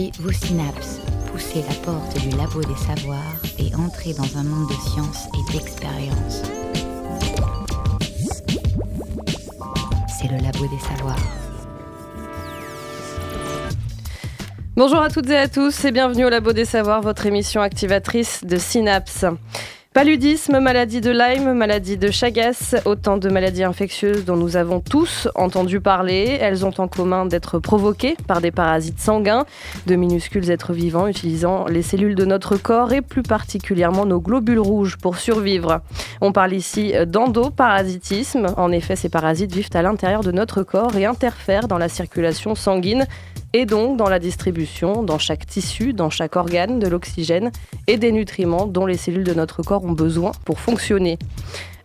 [0.00, 0.98] Activez vos synapses,
[1.30, 5.52] poussez la porte du labo des savoirs et entrez dans un monde de science et
[5.52, 6.42] d'expérience.
[10.08, 11.18] C'est le labo des savoirs.
[14.74, 18.42] Bonjour à toutes et à tous et bienvenue au Labo des Savoirs, votre émission activatrice
[18.44, 19.26] de Synapse.
[19.92, 25.26] Paludisme, maladie de Lyme, maladie de Chagas, autant de maladies infectieuses dont nous avons tous
[25.34, 26.38] entendu parler.
[26.40, 29.46] Elles ont en commun d'être provoquées par des parasites sanguins,
[29.88, 34.60] de minuscules êtres vivants utilisant les cellules de notre corps et plus particulièrement nos globules
[34.60, 35.80] rouges pour survivre.
[36.20, 38.46] On parle ici d'endoparasitisme.
[38.56, 42.54] En effet, ces parasites vivent à l'intérieur de notre corps et interfèrent dans la circulation
[42.54, 43.08] sanguine
[43.52, 47.50] et donc dans la distribution, dans chaque tissu, dans chaque organe, de l'oxygène
[47.86, 51.18] et des nutriments dont les cellules de notre corps ont besoin pour fonctionner.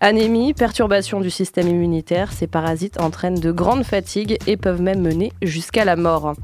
[0.02, 5.32] Anémie, perturbation du système immunitaire, ces parasites entraînent de grandes fatigues et peuvent même mener
[5.41, 6.35] jusqu'à la mort.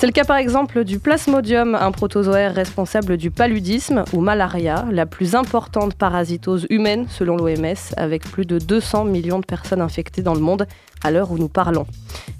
[0.00, 5.06] C'est le cas par exemple du plasmodium, un protozoaire responsable du paludisme ou malaria, la
[5.06, 10.34] plus importante parasitose humaine selon l'OMS, avec plus de 200 millions de personnes infectées dans
[10.34, 10.68] le monde
[11.02, 11.84] à l'heure où nous parlons.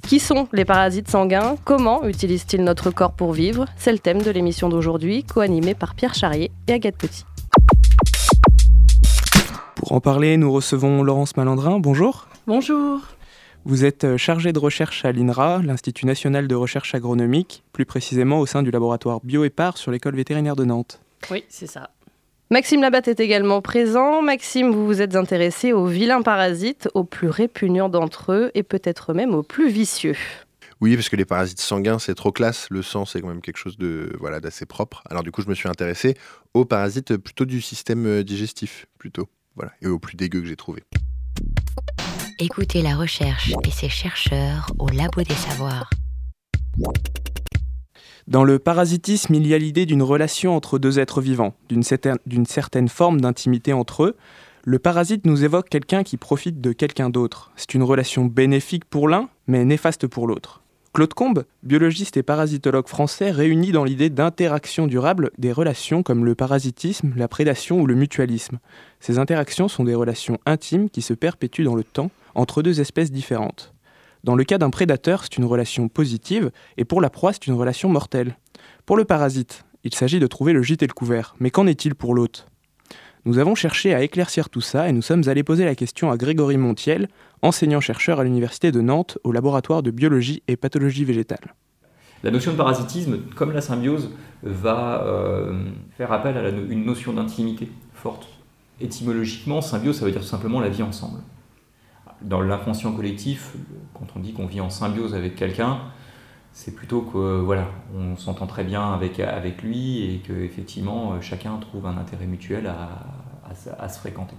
[0.07, 1.57] Qui sont les parasites sanguins?
[1.65, 3.65] Comment utilisent-ils notre corps pour vivre?
[3.77, 7.25] C'est le thème de l'émission d'aujourd'hui, co-animée par Pierre Charrier et Agathe Petit.
[9.75, 11.81] Pour en parler, nous recevons Laurence Malandrin.
[11.81, 12.29] Bonjour.
[12.47, 13.01] Bonjour.
[13.69, 18.41] Vous êtes euh, chargée de recherche à l'INRA, l'Institut national de recherche agronomique, plus précisément
[18.41, 21.03] au sein du laboratoire BioEpar sur l'école vétérinaire de Nantes.
[21.31, 21.91] Oui, c'est ça.
[22.51, 24.23] Maxime Labatte est également présent.
[24.23, 29.13] Maxime, vous vous êtes intéressé aux vilains parasites, aux plus répugnants d'entre eux et peut-être
[29.13, 30.17] même aux plus vicieux.
[30.81, 32.69] Oui, parce que les parasites sanguins, c'est trop classe.
[32.71, 35.03] Le sang, c'est quand même quelque chose de voilà d'assez propre.
[35.11, 36.17] Alors du coup, je me suis intéressé
[36.55, 39.29] aux parasites plutôt du système euh, digestif, plutôt.
[39.57, 40.85] Voilà, et aux plus dégueux que j'ai trouvé.
[42.41, 45.91] Écoutez la recherche et ses chercheurs au Labo des Savoirs.
[48.29, 52.89] Dans le parasitisme, il y a l'idée d'une relation entre deux êtres vivants, d'une certaine,
[52.89, 54.17] forme d'intimité entre eux.
[54.63, 57.51] Le parasite nous évoque quelqu'un qui profite de quelqu'un d'autre.
[57.57, 60.63] C'est une relation bénéfique pour l'un, mais néfaste pour l'autre.
[60.93, 66.37] Claude Combe, biologiste et parasitologue français, réunit dans l'idée d'interaction durable des relations comme le
[66.37, 68.61] parasitisme, la prédation ou le mutualisme.
[69.01, 73.13] Ces interactions sont des relations intimes qui se perpétuent dans le temps entre deux espèces
[73.13, 73.73] différentes.
[74.25, 77.55] Dans le cas d'un prédateur, c'est une relation positive, et pour la proie, c'est une
[77.55, 78.37] relation mortelle.
[78.85, 81.95] Pour le parasite, il s'agit de trouver le gîte et le couvert, mais qu'en est-il
[81.95, 82.47] pour l'hôte?
[83.25, 86.17] Nous avons cherché à éclaircir tout ça et nous sommes allés poser la question à
[86.17, 87.09] Grégory Montiel,
[87.43, 91.55] enseignant-chercheur à l'Université de Nantes au laboratoire de biologie et pathologie végétale.
[92.25, 94.11] La notion de parasitisme, comme la symbiose,
[94.43, 95.63] va euh,
[95.97, 98.29] faire appel à une notion d'intimité forte.
[98.81, 101.19] Étymologiquement, symbiose, ça veut dire tout simplement la vie ensemble
[102.23, 103.55] dans l'inconscient collectif,
[103.95, 105.81] quand on dit qu'on vit en symbiose avec quelqu'un,
[106.53, 111.57] c'est plutôt que voilà, on s'entend très bien avec, avec lui et que effectivement chacun
[111.59, 112.89] trouve un intérêt mutuel à,
[113.79, 114.35] à, se fréquenter.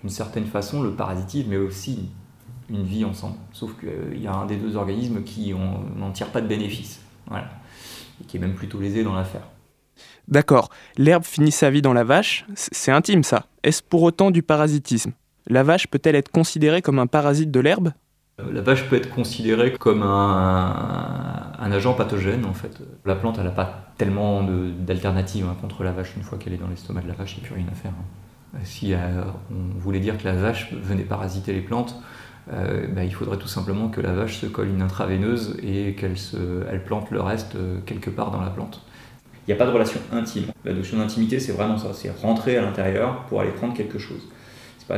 [0.00, 2.10] D'une certaine façon, le parasitisme est aussi
[2.68, 6.40] une vie ensemble, sauf qu'il y a un des deux organismes qui n'en tire pas
[6.40, 7.48] de bénéfice, voilà,
[8.20, 9.48] et qui est même plutôt lésé dans l'affaire.
[10.28, 13.46] D'accord, l'herbe finit sa vie dans la vache, c'est intime ça.
[13.62, 15.12] Est-ce pour autant du parasitisme?
[15.50, 17.92] La vache peut-elle être considérée comme un parasite de l'herbe?
[18.40, 22.78] Euh, la vache peut être considérée comme un, agent pathogène en fait.
[23.04, 26.58] La plante elle n'a pas tellement d'alternatives hein, contre la vache une fois qu'elle est
[26.58, 27.90] dans l'estomac de la vache, il n'y a plus rien à faire.
[27.92, 28.56] Hein.
[28.56, 28.98] Euh, si euh,
[29.50, 32.00] on voulait dire que la vache venait parasiter les plantes,
[32.48, 36.16] bah, il faudrait tout simplement que la vache se colle une intraveineuse et qu'elle
[36.68, 37.56] elle plante le reste
[37.86, 38.84] quelque part dans la plante.
[39.46, 40.46] Il n'y a pas de relation intime.
[40.64, 44.22] La notion d'intimité c'est vraiment ça, c'est rentrer à l'intérieur pour aller prendre quelque chose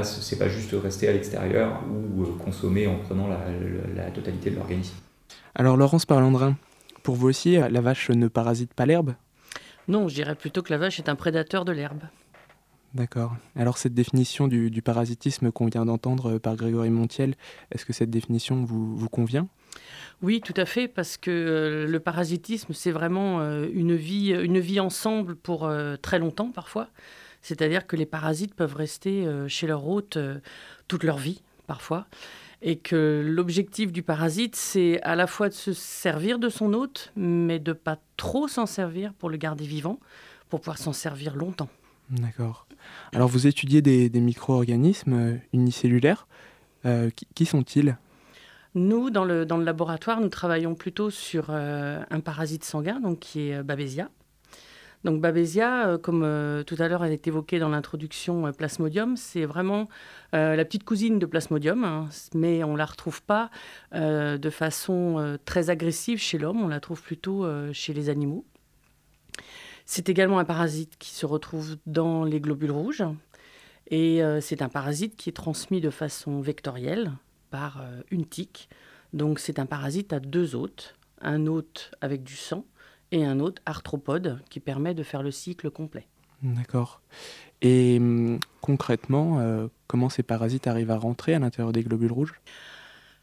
[0.02, 4.94] c'est pas juste rester à l'extérieur ou euh, consommer en prenant la, totalité de l'organisme.
[5.54, 6.56] Alors Laurence Parlandrin,
[7.02, 9.14] pour vous aussi, la vache ne parasite pas l'herbe?
[9.88, 12.02] Non, je dirais plutôt que la vache est un prédateur de l'herbe.
[12.94, 13.34] D'accord.
[13.56, 17.34] Alors cette définition du, parasitisme qu'on vient d'entendre par Grégory Montiel,
[17.70, 19.48] est-ce que cette définition vous, vous convient?
[20.20, 24.60] Oui, tout à fait, parce que euh, le parasitisme, c'est vraiment euh, une, vie, une
[24.60, 25.70] vie ensemble pour
[26.02, 26.88] très longtemps parfois.
[27.42, 30.38] C'est-à-dire que les parasites peuvent rester euh, chez leur hôte euh,
[30.88, 32.06] toute leur vie, parfois.
[32.62, 37.12] Et que l'objectif du parasite, c'est à la fois de se servir de son hôte,
[37.16, 39.98] mais de pas trop s'en servir pour le garder vivant,
[40.48, 41.68] pour pouvoir s'en servir longtemps.
[42.10, 42.68] D'accord.
[43.12, 46.28] Alors vous étudiez des, micro-organismes euh, unicellulaires.
[47.34, 47.98] qui, sont-ils?
[48.76, 53.50] Nous, dans le, dans le laboratoire, nous travaillons plutôt sur un parasite sanguin, donc qui
[53.50, 54.08] est Babesia.
[55.04, 59.16] Donc Babesia, euh, comme euh, tout à l'heure elle est évoquée dans l'introduction euh, Plasmodium,
[59.16, 59.88] c'est vraiment
[60.32, 63.50] la petite cousine de Plasmodium, hein, mais on ne la retrouve pas
[63.92, 68.46] de façon très agressive chez l'homme, on la trouve plutôt chez les animaux.
[69.84, 73.04] C'est également un parasite qui se retrouve dans les globules rouges,
[73.90, 77.12] et c'est un parasite qui est transmis de façon vectorielle
[77.50, 78.70] par une tique.
[79.12, 82.64] Donc c'est un parasite à deux hôtes, un hôte avec du sang
[83.12, 86.08] et un autre arthropode qui permet de faire le cycle complet.
[86.42, 87.00] D'accord.
[87.60, 92.34] Et hum, concrètement, euh, comment ces parasites arrivent à rentrer à l'intérieur des globules rouges?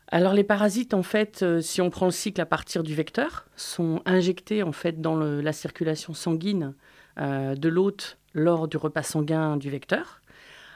[0.08, 3.46] Alors les parasites, en fait, euh, si on prend le cycle à partir du vecteur,
[3.56, 6.74] sont injectés en fait dans la circulation sanguine
[7.20, 10.22] euh, de l'hôte lors du repas sanguin du vecteur.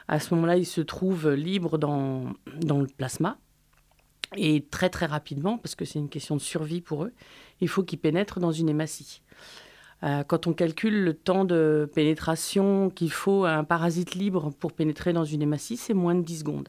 [0.06, 2.24] À ce moment-là, ils se trouvent libres dans,
[2.60, 3.38] dans le plasma
[4.36, 7.12] et très très rapidement, parce que c'est une question de survie pour eux,
[7.60, 9.22] il faut qu'ils pénètrent dans une hématie.
[10.02, 14.72] Euh, quand on calcule le temps de pénétration qu'il faut à un parasite libre pour
[14.72, 16.68] pénétrer dans une hématie, c'est moins de 10 secondes.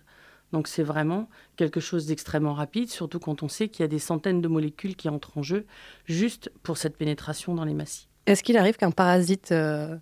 [0.52, 4.00] Donc c'est vraiment quelque chose d'extrêmement rapide, surtout quand on sait qu'il y a des
[4.00, 5.66] centaines de molécules qui entrent en jeu
[6.06, 8.08] juste pour cette pénétration dans l'hématie.
[8.26, 9.98] Est-ce qu'il arrive qu'un parasite euh,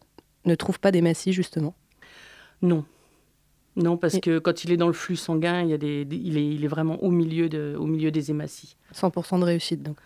[0.45, 1.75] ne trouve pas d'hématie justement?
[2.61, 2.85] Non,
[3.75, 6.38] non, parce que quand il est dans le flux sanguin, il, y a des, il,
[6.38, 8.78] est, il est vraiment au milieu, de, au milieu des hématies.
[8.94, 9.98] 100% de réussite, donc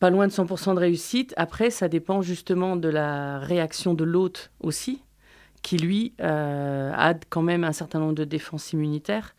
[0.00, 1.32] Pas loin de 100% de réussite.
[1.36, 5.00] Après, ça dépend justement de la réaction de l'hôte aussi,
[5.62, 9.36] qui lui euh, a quand même un certain nombre de défenses immunitaires.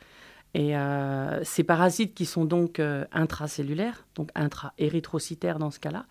[0.54, 6.06] Et euh, ces parasites qui sont donc euh, intracellulaires, donc intra-érythrocytaires dans ce cas-là,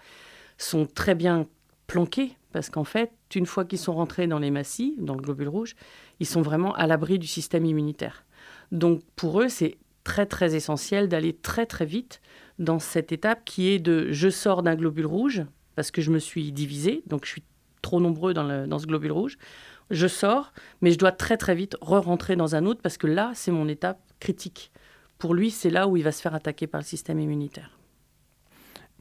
[0.59, 1.47] sont très bien
[1.87, 5.49] planqués parce qu'en fait, une fois qu'ils sont rentrés dans les massies, dans le globule
[5.49, 5.75] rouge,
[6.21, 8.25] ils sont vraiment à l'abri du système immunitaire.
[8.71, 12.21] Donc pour eux, c'est très très essentiel d'aller très très vite
[12.59, 15.45] dans cette étape qui est de je sors d'un globule rouge
[15.75, 17.43] parce que je me suis divisé, donc je suis
[17.81, 19.39] trop nombreux dans, dans ce globule rouge.
[19.91, 23.33] Je sors, mais je dois très très vite re-rentrer dans un autre parce que là,
[23.35, 24.71] c'est mon étape critique.
[25.19, 27.79] Pour lui, c'est là où il va se faire attaquer par le système immunitaire.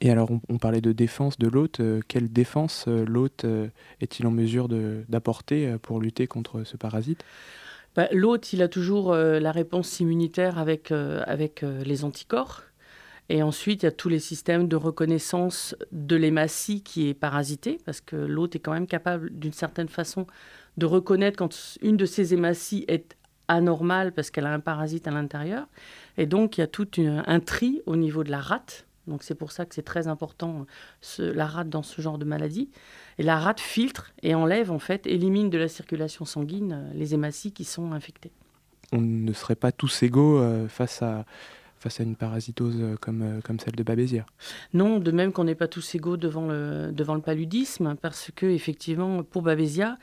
[0.03, 1.79] Et alors, on, parlait de défense de l'hôte.
[1.79, 3.67] Euh, quelle défense euh, l'hôte euh,
[4.01, 7.23] est-il en mesure d'apporter pour lutter contre ce parasite?
[7.95, 12.63] Bah, L'hôte, il a toujours la réponse immunitaire avec, avec les anticorps.
[13.29, 17.77] Et ensuite, il y a tous les systèmes de reconnaissance de l'hématie qui est parasité,
[17.85, 20.25] parce que l'hôte est quand même capable, d'une certaine façon,
[20.77, 25.11] de reconnaître quand une de ces hématies est anormale parce qu'elle a un parasite à
[25.11, 25.67] l'intérieur.
[26.17, 29.35] Et donc, il y a tout un tri au niveau de la rate donc c'est
[29.35, 30.65] pour ça que c'est très important
[31.17, 32.69] la rate dans ce genre de maladie.
[33.17, 37.13] Et la rate filtre et enlève en fait, élimine de la circulation sanguine euh, les
[37.13, 38.31] hématies qui sont infectées.
[38.91, 41.25] On ne serait pas tous égaux euh, face à
[41.79, 44.23] face à une parasitose euh, comme, comme celle de Babesia.
[44.75, 48.45] Non, de même qu'on n'est pas tous égaux devant le, devant le paludisme, parce que
[48.45, 49.97] effectivement, pour Babesia,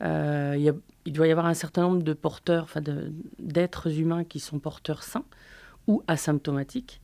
[0.00, 0.74] il,
[1.04, 2.80] il, doit y avoir un certain nombre de porteurs, enfin
[3.38, 5.24] d'êtres humains qui sont porteurs sains
[5.86, 7.00] ou asymptomatiques.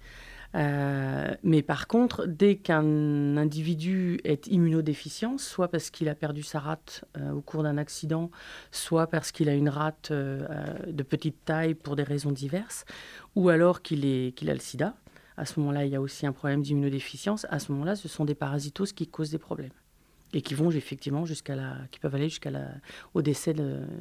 [0.57, 6.61] Euh, mais par contre, dès qu'un individu est immunodéficient, soit parce qu'il a perdu sa
[6.61, 8.31] rate euh, au cours d'un accident,
[8.71, 10.47] soit parce qu'il a une rate euh,
[10.87, 12.85] de petite taille pour des raisons diverses,
[13.35, 14.95] ou alors qu'il a le sida,
[15.37, 17.47] à ce moment-là, il y a aussi un problème d'immunodéficience.
[17.51, 19.73] À ce moment-là, ce sont des parasitoses qui causent des problèmes
[20.33, 23.55] et qui vont effectivement jusqu'à la, qui peuvent aller jusqu'au décès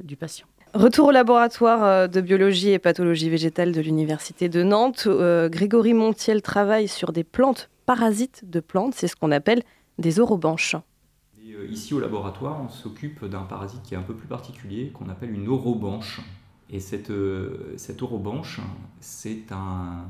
[0.03, 0.47] du patient.
[0.75, 5.05] Retour au laboratoire euh, de biologie et pathologie végétale de l'Université de Nantes.
[5.07, 9.63] Euh, Grégory Montiel travaille sur des plantes parasites de plantes, c'est ce qu'on appelle
[9.99, 10.75] des orobanches.
[11.39, 15.07] Euh, ici au laboratoire, on s'occupe d'un parasite qui est un peu plus particulier, qu'on
[15.07, 16.19] appelle une orobanche.
[16.69, 17.13] Et cette,
[17.77, 18.59] cette orobanche,
[18.99, 20.09] c'est un,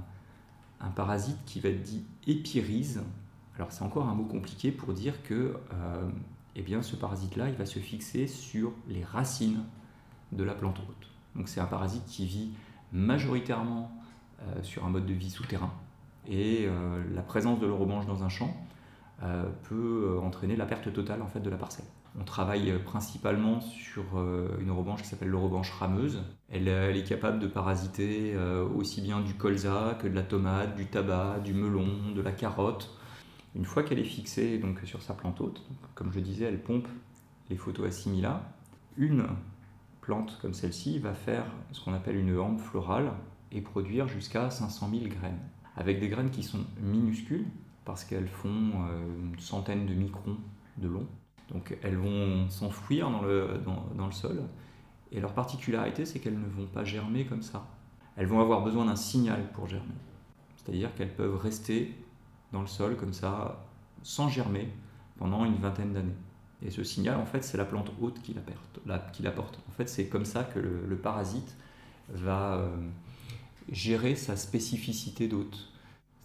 [0.82, 3.04] un, parasite qui va être dit épirise.
[3.56, 5.54] Alors c'est encore un mot compliqué pour dire que
[6.56, 9.60] eh bien, ce parasite-là, il va se fixer sur les racines
[10.32, 11.10] de la plante hôte.
[11.36, 12.52] Donc c'est un parasite qui vit
[12.92, 13.92] majoritairement
[14.42, 15.72] euh, sur un mode de vie souterrain.
[16.28, 18.56] Et euh, la présence de l'orobanche dans un champ
[19.24, 21.86] euh, peut entraîner la perte totale en fait, de la parcelle.
[22.20, 24.04] On travaille principalement sur
[24.62, 26.24] une orobanche qui s'appelle l'orobanche rameuse.
[26.50, 28.38] Elle, est capable de parasiter
[28.74, 32.98] aussi bien du colza que de la tomate, du tabac, du melon, de la carotte.
[33.54, 35.62] Une fois qu'elle est fixée donc, sur sa plante hôte,
[35.94, 36.88] comme je disais, elle pompe
[37.50, 38.44] les photos assimila.
[38.96, 39.26] Une
[40.06, 43.12] plante comme celle-ci va faire ce qu'on appelle une hampe florale
[43.52, 45.40] et produire jusqu'à 500 000 graines.
[45.76, 47.48] Avec des graines qui sont minuscules
[47.86, 50.38] parce qu'elles font euh, une centaine de microns
[50.78, 51.08] de long.
[51.52, 54.44] Donc elles vont s'enfouir dans le, dans, le sol.
[55.12, 57.68] Et leur particularité, c'est qu'elles ne vont pas germer comme ça.
[58.16, 59.96] Elles vont avoir besoin d'un signal pour germer.
[60.56, 61.96] C'est-à-dire qu'elles peuvent rester
[62.52, 63.66] dans le sol comme ça,
[64.04, 64.70] sans germer,
[65.18, 66.16] pendant une vingtaine d'années.
[66.66, 69.60] Et ce signal, en fait, c'est la plante haute qui l'apporte.
[69.70, 71.56] En fait, c'est comme ça que le, parasite
[72.10, 72.68] va euh,
[73.72, 75.70] gérer sa spécificité d'hôte.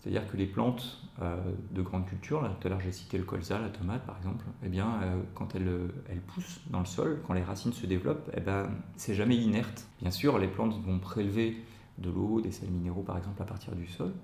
[0.00, 1.36] C'est-à-dire que les plantes euh,
[1.72, 4.68] de grande culture, tout à l'heure j'ai cité le colza, la tomate par exemple, eh
[4.70, 8.40] bien, euh, quand elles, elles, poussent dans le sol, quand les racines se développent, eh
[8.40, 9.86] ben, c'est jamais inerte.
[10.00, 11.62] Bien sûr, les plantes vont prélever
[11.98, 14.14] de l'eau, des sels minéraux par exemple à partir du sol,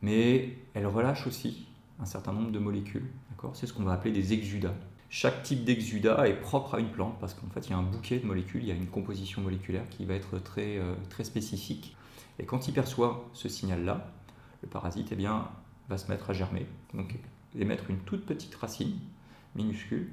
[0.00, 1.66] mais elles relâchent aussi
[2.00, 3.10] un certain nombre de molécules.
[3.52, 4.74] C'est ce qu'on va appeler des exudats.
[5.18, 7.82] Chaque type d'exudat est propre à une plante parce qu'en fait il y a un
[7.82, 11.24] bouquet de molécules, il y a une composition moléculaire qui va être très, euh, très
[11.24, 11.96] spécifique.
[12.38, 14.10] Et quand il perçoit ce signal-là,
[14.60, 15.48] le parasite eh bien,
[15.88, 17.14] va se mettre à germer, donc
[17.58, 18.92] émettre une toute petite racine
[19.54, 20.10] minuscule,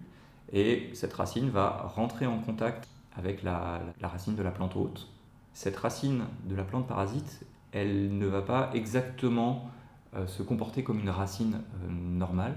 [0.53, 5.09] et cette racine va rentrer en contact avec la, racine de la plante hôte.
[5.51, 9.69] Cette racine de la plante parasite, elle ne va pas exactement
[10.15, 12.55] euh, se comporter comme une racine euh, normale,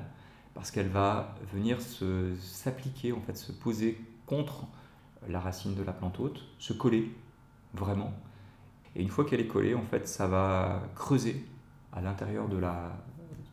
[0.57, 1.79] parce qu'elle va venir
[2.41, 4.65] s'appliquer, en fait, se poser contre
[5.29, 7.13] la racine de la plante hôte, se coller
[7.75, 8.15] vraiment.
[8.97, 11.45] Et une fois qu'elle est collée, en fait, ça va creuser
[11.93, 12.59] à l'intérieur de,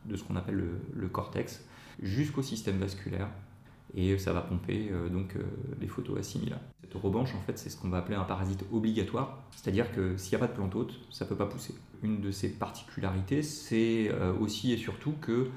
[0.06, 1.62] de ce qu'on appelle le, cortex
[2.02, 3.28] jusqu'au système vasculaire
[3.94, 5.42] et ça va pomper euh, donc euh,
[5.80, 6.56] les photos assimilées.
[6.80, 10.36] Cette revanche, en fait, c'est ce qu'on va appeler un parasite obligatoire, c'est-à-dire que s'il
[10.36, 11.74] n'y a pas de plante hôte, ça ne peut pas pousser.
[12.02, 15.50] Une de ses particularités, c'est euh, aussi et surtout que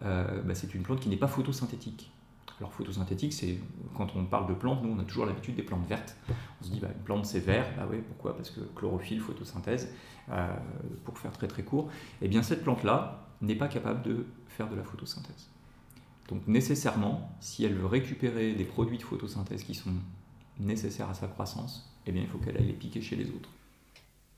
[0.00, 2.10] bah, c'est une plante qui n'est pas photosynthétique.
[2.58, 3.58] Alors photosynthétique, c'est
[3.96, 6.16] quand on parle de plantes, nous on a toujours l'habitude des plantes vertes.
[6.60, 8.36] On se dit bah, une plante c'est vert, bah oui pourquoi?
[8.36, 9.92] Parce que chlorophylle, photosynthèse,
[10.30, 10.56] euh,
[11.04, 11.90] pour faire très très court.
[12.22, 15.48] Eh bien cette plante-là n'est pas capable de faire de la photosynthèse.
[16.28, 19.92] Donc nécessairement, si elle veut récupérer des produits de photosynthèse qui sont
[20.60, 23.50] nécessaires à sa croissance, eh bien il faut qu'elle aille les piquer chez les autres.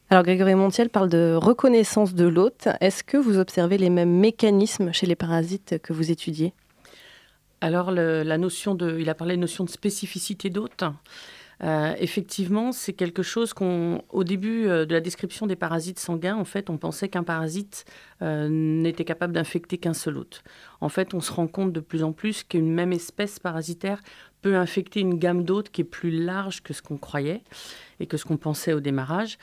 [0.08, 2.68] Alors Grégory Montiel parle de reconnaissance de l'hôte.
[2.80, 6.52] Est-ce que vous observez les mêmes mécanismes chez les parasites que vous étudiez?
[7.60, 10.84] Alors il a parlé de notion de spécificité d'hôte.
[11.64, 16.36] Euh, effectivement, c'est quelque chose qu'on, au début euh, de la description des parasites sanguins,
[16.36, 17.86] en fait, on pensait qu'un parasite
[18.20, 20.42] euh, n'était capable d'infecter qu'un seul hôte.
[20.82, 24.02] En fait, on se rend compte de plus en plus qu'une même espèce parasitaire
[24.42, 27.42] peut infecter une gamme d'hôtes qui est plus large que ce qu'on croyait
[28.00, 29.38] et que ce qu'on pensait au démarrage.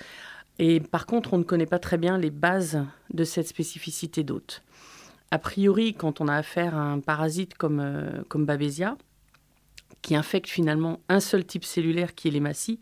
[0.60, 4.62] Et par contre, on ne connaît pas très bien les bases de cette spécificité d'hôte.
[5.32, 8.98] A priori, quand on a affaire à un parasite comme, euh, comme Babesia,
[10.04, 12.80] qui infecte finalement un seul type cellulaire qui est l'hématie,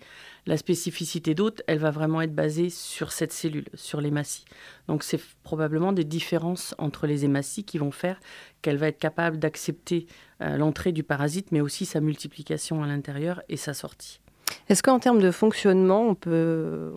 [0.48, 4.44] la spécificité d'hôte, elle va vraiment être basée sur cette cellule, sur l'hématie.
[4.88, 8.20] Donc c'est probablement des différences entre les hématies qui vont faire
[8.62, 10.08] qu'elle va être capable d'accepter
[10.42, 14.20] euh, l'entrée du parasite, mais aussi sa multiplication à l'intérieur et sa sortie.
[14.68, 16.92] Est-ce qu'en termes de fonctionnement, on peut,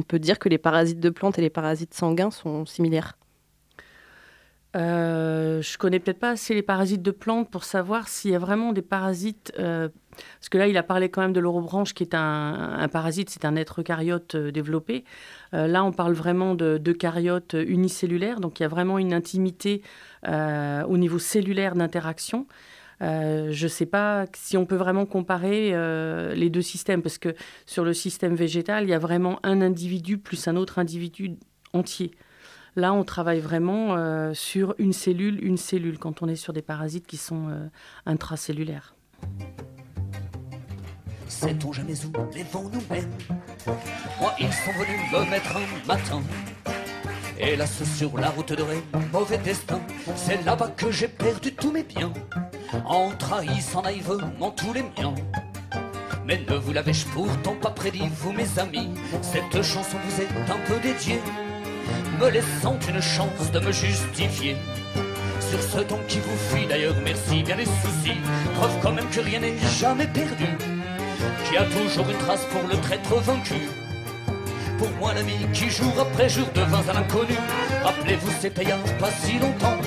[0.00, 3.18] peut dire que les parasites de plantes et les parasites sanguins sont similaires
[4.74, 8.38] euh, je connais peut-être pas assez les parasites de plantes pour savoir s'il y a
[8.38, 9.52] vraiment des parasites.
[9.58, 9.88] Euh,
[10.38, 13.44] parce que là, il a parlé quand même de l'orobranche, qui est un, parasite, c'est
[13.44, 15.04] un être eucaryote euh, développé.
[15.54, 19.82] Euh, là, on parle vraiment de, caryotes unicellulaires, donc il y a vraiment une intimité
[20.24, 22.46] au niveau cellulaire d'interaction.
[23.02, 27.18] Euh, je ne sais pas si on peut vraiment comparer euh, les deux systèmes, parce
[27.18, 27.34] que
[27.66, 31.36] sur le système végétal, il y a vraiment un individu plus un autre individu
[31.72, 32.12] entier.
[32.76, 36.62] Là, on travaille vraiment euh, sur une cellule, une cellule, quand on est sur des
[36.62, 37.48] parasites qui sont
[38.06, 38.94] intracellulaires.
[41.28, 42.82] Sait-on jamais où les vents nous
[44.20, 46.22] Moi, ils sont venus me mettre matin.
[47.44, 49.80] Hélas, sur la route Rennes, mauvais destin,
[50.14, 52.12] c'est là-bas que j'ai perdu tous mes biens
[52.86, 55.14] en trahissant naïvement tous les miens.
[56.24, 58.90] Mais ne vous l'avais-je pourtant pas prédit, vous mes amis,
[59.22, 61.20] cette chanson vous est un peu dédiée,
[62.20, 64.56] me laissant une chance de me justifier.
[65.40, 68.20] Sur ce ton qui vous fuit d'ailleurs, merci bien les soucis,
[68.54, 70.46] preuve quand même que rien n'est jamais perdu,
[71.48, 73.81] qui a toujours une trace pour le traître vaincu.
[74.82, 77.36] Pour moi l'ami qui jour après jour devint un inconnu,
[77.84, 79.78] rappelez-vous c'était il pas si longtemps.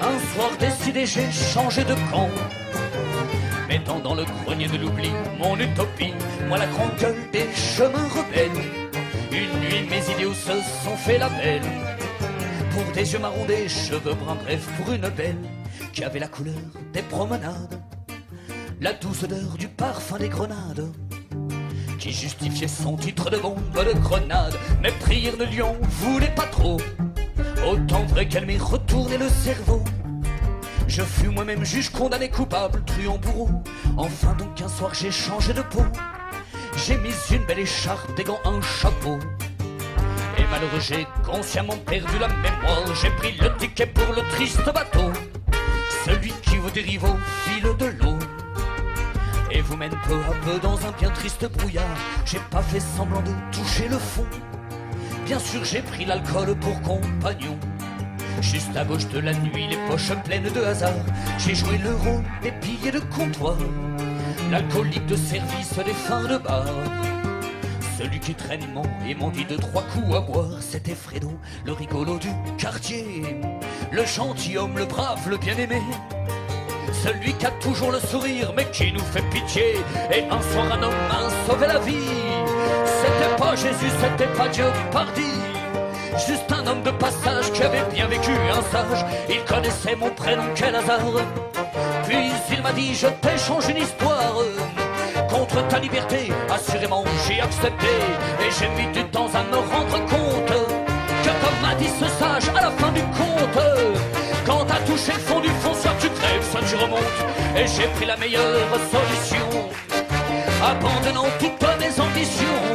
[0.00, 2.30] Un soir décidé, j'ai changé de camp.
[3.68, 5.10] Mettant dans le grenier de l'oubli
[5.40, 6.14] mon utopie,
[6.46, 8.62] moi la grande gueule des chemins rebelles.
[9.32, 10.52] Une nuit, mes idéaux se
[10.84, 11.72] sont fait la belle.
[12.70, 15.42] Pour des yeux marrons, des cheveux bruns, bref, pour une belle
[15.92, 16.62] qui avait la couleur
[16.92, 17.82] des promenades.
[18.80, 20.92] La douce odeur du parfum des grenades
[22.02, 24.58] qui justifiait son titre de bombe de grenade.
[24.82, 26.78] Mais prière de lion voulait pas trop.
[27.64, 29.84] Autant vrai qu'elle m'ait retourné le cerveau.
[30.88, 33.50] Je fus moi-même juge condamné coupable, truand bourreau.
[33.96, 35.84] Enfin donc un soir j'ai changé de peau.
[36.76, 39.20] J'ai mis une belle écharpe, des gants, un chapeau.
[40.38, 42.84] Et malheureux j'ai consciemment perdu la mémoire.
[43.00, 45.12] J'ai pris le ticket pour le triste bateau.
[46.04, 48.21] Celui qui vous dérive au fil de l'eau.
[49.54, 51.84] Et vous mène peu à peu dans un bien triste brouillard.
[52.24, 54.26] J'ai pas fait semblant de toucher le fond.
[55.26, 57.58] Bien sûr, j'ai pris l'alcool pour compagnon.
[58.40, 61.04] Juste à gauche de la nuit, les poches pleines de hasard.
[61.38, 63.56] J'ai joué le rôle des piliers de comptoir,
[64.50, 66.66] l'alcoolique de service des fins de bar.
[67.98, 71.72] Celui qui traîne mon et m'en dit de trois coups à boire, c'était Fredo, le
[71.72, 73.22] rigolo du quartier,
[73.92, 75.80] le gentilhomme, le brave, le bien-aimé.
[77.02, 79.74] Celui qui a toujours le sourire mais qui nous fait pitié.
[80.12, 82.14] Et un soir un homme a sauvé la vie.
[82.84, 85.32] C'était pas Jésus, c'était pas Dieu, pardi
[86.28, 89.04] Juste un homme de passage qui avait bien vécu un sage.
[89.28, 91.00] Il connaissait mon prénom, quel hasard.
[92.04, 94.36] Puis il m'a dit je t'échange une histoire.
[95.28, 97.94] Contre ta liberté, assurément j'ai accepté.
[98.46, 100.54] Et j'ai mis du temps à me rendre compte
[101.24, 104.21] Que comme m'a dit ce sage à la fin du conte
[107.56, 108.42] Et j'ai pris la meilleure
[108.90, 109.46] solution.
[110.64, 112.66] Abandonnant toutes mes ambitions.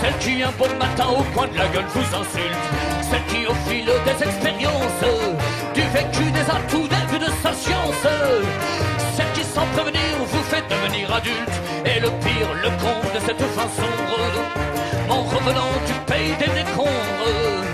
[0.00, 2.66] Celle qui un bon matin au coin de la gueule vous insulte.
[3.10, 5.04] Celle qui au fil des expériences
[5.74, 8.06] Du vécu, des atouts, des vues de sa science.
[9.14, 11.56] Celle qui sans prévenir vous fait devenir adulte.
[11.84, 14.18] Et le pire, le con de cette fin sombre
[15.10, 17.66] En revenant du pays des décombres.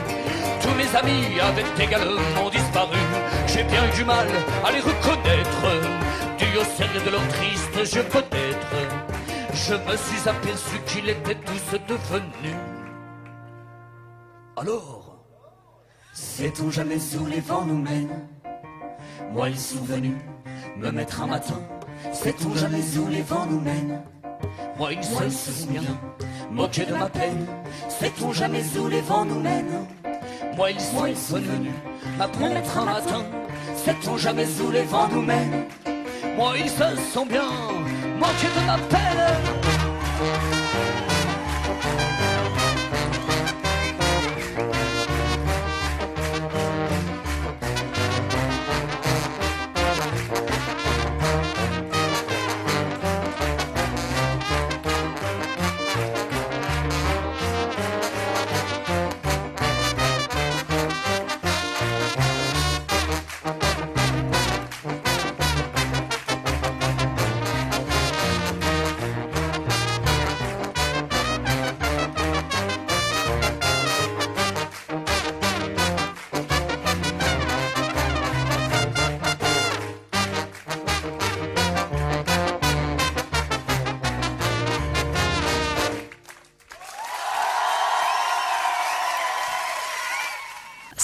[0.60, 2.98] Tous mes amis avaient également disparu
[3.62, 4.26] J'ai bien eu du mal
[4.64, 5.62] à les reconnaître
[6.36, 8.66] Dû au de leur triste jeu peut-être
[9.54, 12.56] je me suis aperçu qu'ils étaient tous devenus.
[14.56, 15.24] Alors,
[16.12, 18.28] sait-on jamais où les vents nous mènent?
[19.30, 20.16] Moi, ils sont venus
[20.76, 21.60] me mettre un matin.
[22.12, 24.02] Sait-on jamais où les vents nous mènent?
[24.76, 27.46] Moi, ils se sont bien de ma peine.
[27.88, 29.86] Sait-on jamais où les vents nous mènent?
[30.56, 31.72] Moi, ils sont venus
[32.18, 33.24] m'apprendre un matin.
[33.84, 35.66] Sait-on jamais où les vents nous mènent
[36.36, 37.48] Moi, ils se sont bien
[38.16, 39.12] moqués de ma peine.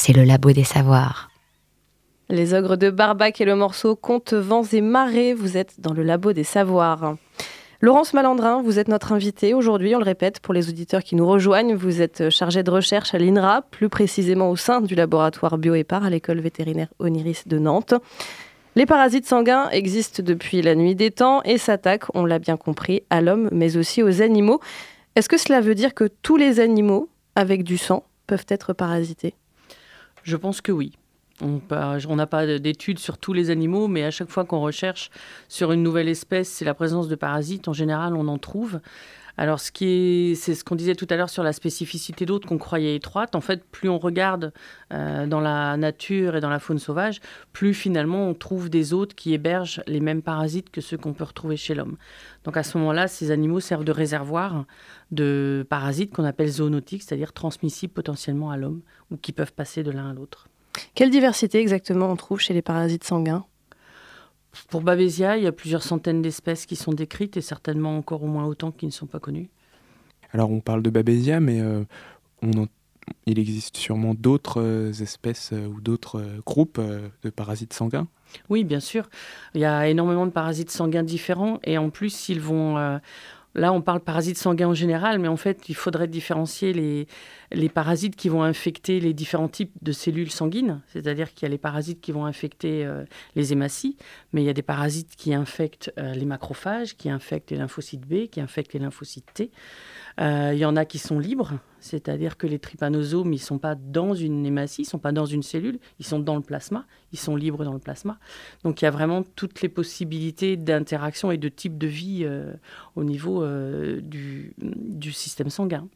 [0.08, 1.28] C'est le labo des savoirs.
[2.30, 6.02] Les ogres de Barbac et le morceau Contes, vents et marées, vous êtes dans le
[6.02, 7.16] labo des savoirs.
[7.82, 11.26] Laurence Malandrin, vous êtes notre invitée aujourd'hui, on le répète pour les auditeurs qui nous
[11.26, 11.74] rejoignent.
[11.74, 16.08] Vous êtes chargée de recherche à l'INRA, plus précisément au sein du laboratoire BioEpar à
[16.08, 17.92] l'école vétérinaire Oniris de Nantes.
[18.76, 23.02] Les parasites sanguins existent depuis la nuit des temps et s'attaquent, on l'a bien compris,
[23.10, 24.60] à l'homme mais aussi aux animaux.
[25.16, 29.34] Est-ce que cela veut dire que tous les animaux avec du sang peuvent être parasités?
[30.28, 30.92] Je pense que oui.
[31.40, 35.10] On n'a pas d'études sur tous les animaux, mais à chaque fois qu'on recherche
[35.48, 37.66] sur une nouvelle espèce, c'est la présence de parasites.
[37.66, 38.80] En général, on en trouve.
[39.38, 39.70] Alors, ce
[40.34, 43.36] c'est ce qu'on disait tout à l'heure sur la spécificité d'autres qu'on croyait étroite.
[43.36, 44.52] En fait, plus on regarde
[44.92, 47.20] euh, dans la nature et dans la faune sauvage,
[47.52, 51.22] plus finalement on trouve des hôtes qui hébergent les mêmes parasites que ceux qu'on peut
[51.22, 51.96] retrouver chez l'homme.
[52.42, 54.64] Donc à ce moment-là, ces animaux servent de réservoir
[55.12, 58.80] de parasites qu'on appelle zoonotiques, c'est-à-dire transmissibles potentiellement à l'homme
[59.12, 60.48] ou qui peuvent passer de l'un à l'autre.
[60.96, 63.44] Quelle diversité exactement on trouve chez les parasites sanguins?
[64.70, 68.26] Pour Babesia, il y a plusieurs centaines d'espèces qui sont décrites et certainement encore au
[68.26, 69.48] moins autant qui ne sont pas connues.
[70.32, 71.84] Alors on parle de Babesia, mais euh,
[72.42, 72.66] on en-
[73.26, 78.08] il existe sûrement d'autres euh, espèces euh, ou d'autres euh, groupes de parasites sanguins.
[78.50, 79.08] Oui, bien sûr.
[79.54, 82.76] Il y a énormément de parasites sanguins différents et en plus, ils vont.
[82.78, 82.98] euh,
[83.54, 88.16] là, on parle parasites sanguins en général, mais en fait, il faudrait différencier les, parasites
[88.16, 90.80] qui vont infecter les différents types de cellules sanguines.
[90.88, 93.96] C'est-à-dire qu'il y a les parasites qui vont infecter euh, les hématies,
[94.32, 98.06] mais il y a des parasites qui infectent euh, les macrophages, qui infectent les lymphocytes
[98.06, 99.50] B, qui infectent les lymphocytes T.
[100.20, 103.58] Euh, il y en a qui sont libres, c'est-à-dire que les trypanosomes, ils ne sont
[103.58, 106.42] pas dans une hématie, ils ne sont pas dans une cellule, ils sont dans le
[106.42, 108.18] plasma, ils sont libres dans le plasma.
[108.64, 112.52] Donc il y a vraiment toutes les possibilités d'interaction et de type de vie euh,
[112.96, 115.86] au niveau euh, du, du système sanguin.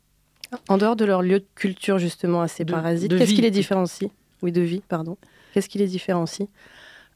[0.69, 3.51] En dehors de leur lieu de culture justement à ces De- parasites, qu'est-ce qui les
[3.51, 4.09] différencie?
[4.41, 5.17] Oui, de vie, pardon.
[5.53, 6.49] Qu'est-ce qui les différencie?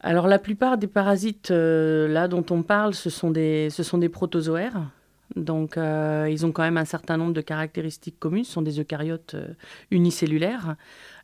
[0.00, 3.98] Alors la plupart des parasites euh, là dont on parle, ce sont des, ce sont
[3.98, 4.90] des protozoaires.
[5.36, 8.44] Donc euh, ils ont quand même un certain nombre de caractéristiques communes.
[8.44, 9.48] Ce sont des eucaryotes euh,
[9.90, 10.76] unicellulaires.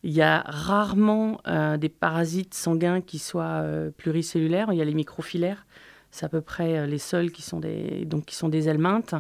[0.05, 1.41] Il y a rarement
[1.79, 3.65] des parasites sanguins qui soient
[3.97, 4.73] pluricellulaires.
[4.73, 5.65] Il y a les microfilaires.
[6.11, 9.15] C'est à peu près les seuls qui sont des, donc, qui sont des helminthes.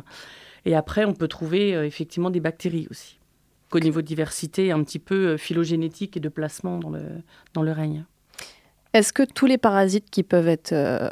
[0.65, 3.21] Et après, on peut trouver effectivement des bactéries aussi.
[3.71, 7.05] Au niveau de diversité, un petit peu phylogénétique et de placement dans le,
[7.55, 8.05] dans le règne.
[8.93, 11.09] Est-ce que tous les parasites qui peuvent être euh,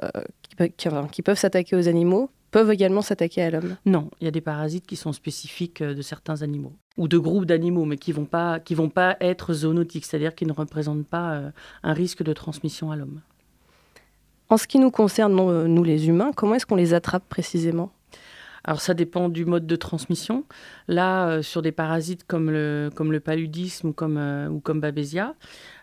[0.77, 4.41] qui, peuvent s'attaquer aux animaux peuvent également s'attaquer à l'homme Non, il y a des
[4.41, 8.25] parasites qui sont spécifiques euh, de certains animaux ou de groupes d'animaux, mais qui vont
[8.25, 11.51] pas qui vont pas être zoonotiques, c'est-à-dire qui ne représentent pas euh,
[11.83, 13.21] un risque de transmission à l'homme.
[14.49, 15.35] En ce qui nous concerne,
[15.67, 17.93] nous les humains, comment est-ce qu'on les attrape précisément?
[18.65, 20.45] Alors ça dépend du mode de transmission.
[20.89, 24.81] Là, euh, sur des parasites comme le, comme le paludisme ou comme, euh, ou comme
[24.81, 25.35] Babesia,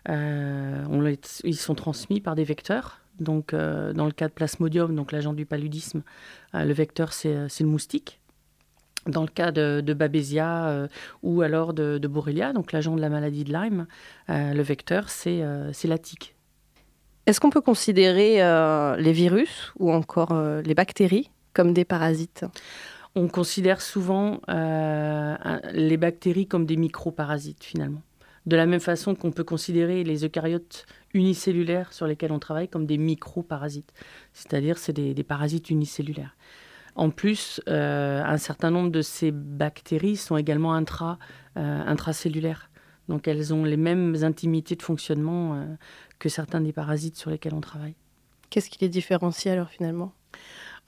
[0.08, 3.00] euh, ils sont transmis par des vecteurs.
[3.20, 6.02] Donc dans le cas de Plasmodium, donc l'agent du paludisme,
[6.52, 8.20] le vecteur c'est le moustique.
[9.06, 10.88] Dans le cas de, de Babesia
[11.22, 13.86] ou alors de, de Borrelia, donc l'agent de la maladie de Lyme,
[14.28, 15.42] le vecteur c'est
[15.84, 16.34] la tique.
[17.26, 18.36] Est-ce qu'on peut considérer
[18.98, 22.44] les virus ou encore les bactéries comme des parasites?
[23.14, 25.36] On considère souvent euh,
[25.72, 28.02] les bactéries comme des microparasites finalement.
[28.46, 32.86] De la même façon qu'on peut considérer les eucaryotes unicellulaires sur lesquels on travaille comme
[32.86, 33.92] des microparasites,
[34.32, 36.36] c'est-à-dire c'est des, parasites unicellulaires.
[36.94, 41.18] En plus, euh, un certain nombre de ces bactéries sont également intra,
[41.56, 42.70] euh, intracellulaires.
[43.08, 45.66] Donc elles ont les mêmes intimités de fonctionnement
[46.18, 47.94] que certains des parasites sur lesquels on travaille.
[48.50, 50.12] Qu'est-ce qui les différencie alors finalement?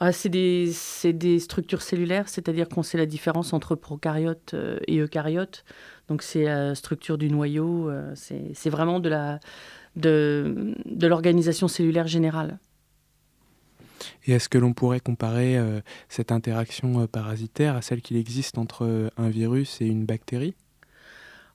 [0.02, 0.72] Ah, c'est des,
[1.04, 5.62] des, structures cellulaires, c'est-à-dire qu'on sait la différence entre prokaryotes euh, et eucaryotes.
[6.08, 9.40] Donc c'est la structure du noyau, euh, c'est vraiment de la
[9.96, 12.58] de, de l'organisation cellulaire générale.
[14.26, 19.10] Et est-ce que l'on pourrait comparer euh, cette interaction parasitaire à celle qu'il existe entre
[19.16, 20.54] un virus et une bactérie?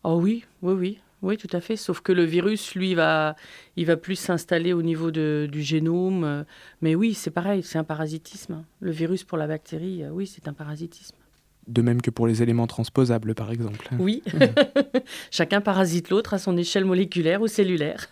[0.03, 0.99] Oh oui, oui, oui.
[1.21, 1.75] Oui, tout à fait.
[1.75, 3.35] Sauf que le virus, lui, va,
[3.77, 6.23] il va plus s'installer au niveau de, du génome.
[6.23, 6.43] Euh,
[6.81, 8.63] mais oui, c'est pareil, c'est un parasitisme.
[8.79, 11.15] Le virus pour la bactérie, euh, oui, c'est un parasitisme.
[11.67, 13.89] De même que pour les éléments transposables, par exemple.
[13.99, 14.21] Oui.
[15.31, 18.07] Chacun parasite l'autre à son échelle moléculaire ou cellulaire.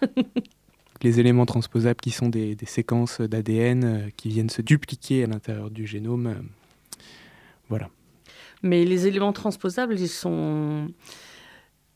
[1.04, 5.28] les éléments transposables qui sont des, des séquences d'ADN euh, qui viennent se dupliquer à
[5.28, 6.36] l'intérieur du génome.
[7.70, 7.90] voilà.
[8.64, 10.88] Mais les éléments transposables, ils sont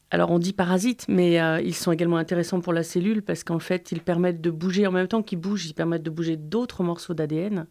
[0.09, 3.59] alors on dit parasites, mais euh, ils sont également intéressants pour la cellule parce qu'en
[3.59, 6.83] fait ils permettent de bouger, en même temps qu'ils bougent, ils permettent de bouger d'autres
[6.83, 7.67] morceaux d'ADN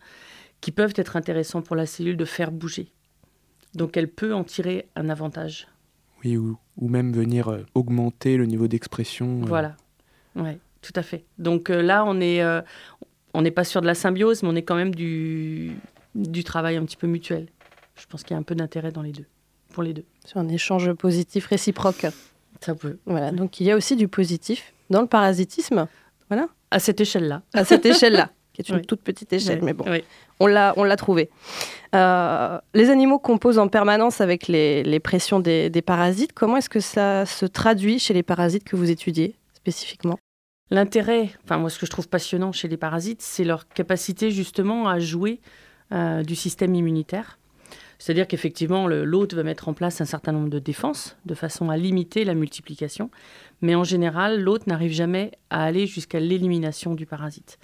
[0.61, 2.93] qui peuvent être intéressants pour la cellule de faire bouger.
[3.77, 5.69] Donc elle peut en tirer un avantage.
[6.25, 9.43] Oui, ou, même venir euh, augmenter le niveau d'expression.
[9.43, 9.47] Euh.
[9.47, 9.77] Voilà,
[10.35, 11.25] oui, tout à fait.
[11.39, 12.43] Donc là on est,
[13.35, 15.77] on n'est pas sur de la symbiose, mais on est quand même du,
[16.15, 17.47] du travail un petit peu mutuel.
[17.95, 19.27] Je pense qu'il y a un peu d'intérêt dans les deux
[19.83, 20.05] les deux.
[20.25, 22.07] Sur un échange positif réciproque.
[22.61, 22.99] Ça peut.
[23.07, 25.87] Voilà, donc il y a aussi du positif dans le parasitisme.
[26.29, 26.49] Voilà.
[26.71, 27.43] À cette échelle-là.
[27.55, 29.85] À cette échelle-là, qui est une toute petite échelle, mais bon,
[30.41, 31.29] on l'a, on l'a trouvé.
[31.95, 36.33] Euh, les animaux composent en permanence avec les, pressions des, des, parasites.
[36.33, 40.19] Comment est-ce que ça se traduit chez les parasites que vous étudiez spécifiquement?
[40.71, 44.89] L'intérêt, enfin moi ce que je trouve passionnant chez les parasites, c'est leur capacité justement
[44.89, 45.41] à jouer
[45.93, 47.39] euh, du système immunitaire.
[47.99, 51.77] C'est-à-dire qu'effectivement, l'hôte va mettre en place un certain nombre de défenses de façon à
[51.77, 53.11] limiter la multiplication,
[53.63, 57.59] mais en général, l'hôte n'arrive jamais à aller jusqu'à l'élimination du parasite.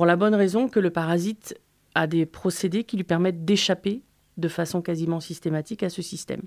[0.00, 1.60] Pour la bonne raison que le parasite
[1.94, 4.00] a des procédés qui lui permettent d'échapper
[4.38, 6.40] de façon quasiment systématique à ce système.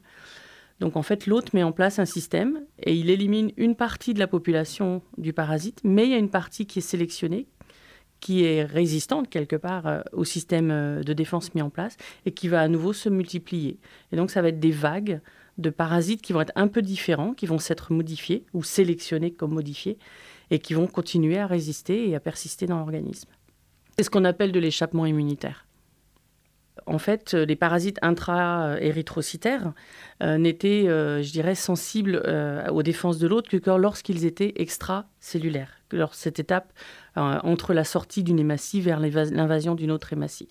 [0.80, 4.20] Donc en fait, l'hôte met en place un système et il élimine une partie de
[4.20, 7.46] la population du parasite, mais il y a une partie qui est sélectionnée,
[8.22, 12.32] qui est résistante quelque part euh, au système euh, de défense mis en place et
[12.32, 13.78] qui va à nouveau se multiplier.
[14.12, 15.22] Et donc ça va être des vagues
[15.60, 19.54] de parasites qui vont être un peu différents, qui vont s'être modifiés ou sélectionnés comme
[19.54, 20.00] modifiés
[20.50, 23.30] et qui vont continuer à résister et à persister dans l'organisme.
[23.96, 25.66] C'est ce qu'on appelle de l'échappement immunitaire.
[26.86, 29.74] En fait, euh, les parasites intra-érythrocytaires
[30.22, 32.22] n'étaient, je dirais, sensibles
[32.72, 36.74] aux défenses de l'autre que lorsqu'ils étaient extracellulaires, lors cette étape
[37.18, 40.48] euh, entre la sortie d'une hématie vers l'invasion d'une autre hématie.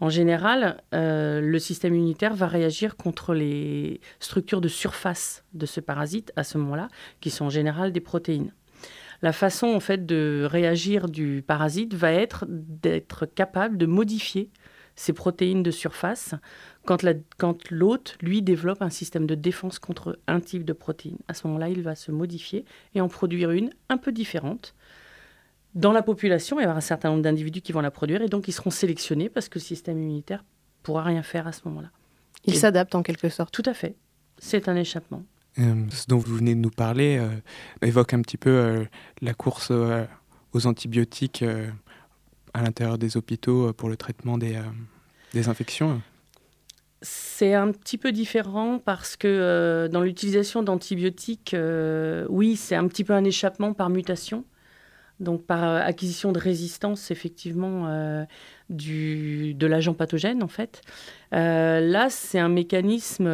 [0.00, 5.80] En général, euh, le système immunitaire va réagir contre les structures de surface de ce
[5.80, 6.88] parasite à ce moment-là,
[7.20, 8.52] qui sont en général des protéines.
[9.22, 14.50] La façon en fait de réagir du parasite va être d'être capable de modifier
[14.96, 16.34] ces protéines de surface
[16.84, 17.04] quand
[17.70, 21.18] l'hôte, lui, développe un système de défense contre un type de protéine.
[21.28, 24.74] À ce moment-là, il va se modifier et en produire une un peu différente
[25.74, 28.28] dans la population, il y aura un certain nombre d'individus qui vont la produire et
[28.28, 30.44] donc ils seront sélectionnés parce que le système immunitaire
[30.82, 31.90] pourra rien faire à ce moment-là.
[32.44, 33.52] Il s'adapte en quelque sorte.
[33.52, 33.94] Tout à fait.
[34.38, 35.22] C'est un échappement.
[35.60, 37.28] Euh, ce dont vous venez de nous parler euh,
[37.86, 38.84] évoque un petit peu euh,
[39.20, 39.72] la course
[40.52, 41.44] aux antibiotiques
[42.54, 44.60] à l'intérieur des hôpitaux pour le traitement des,
[45.32, 46.02] des infections.
[47.02, 51.54] C'est un petit peu différent parce que dans l'utilisation d'antibiotiques,
[52.28, 54.44] oui, c'est un petit peu un échappement par mutation.
[55.20, 58.26] Donc par acquisition de résistance, effectivement,
[58.70, 60.80] du, de l'agent pathogène, en fait.
[61.32, 63.28] là, c'est un mécanisme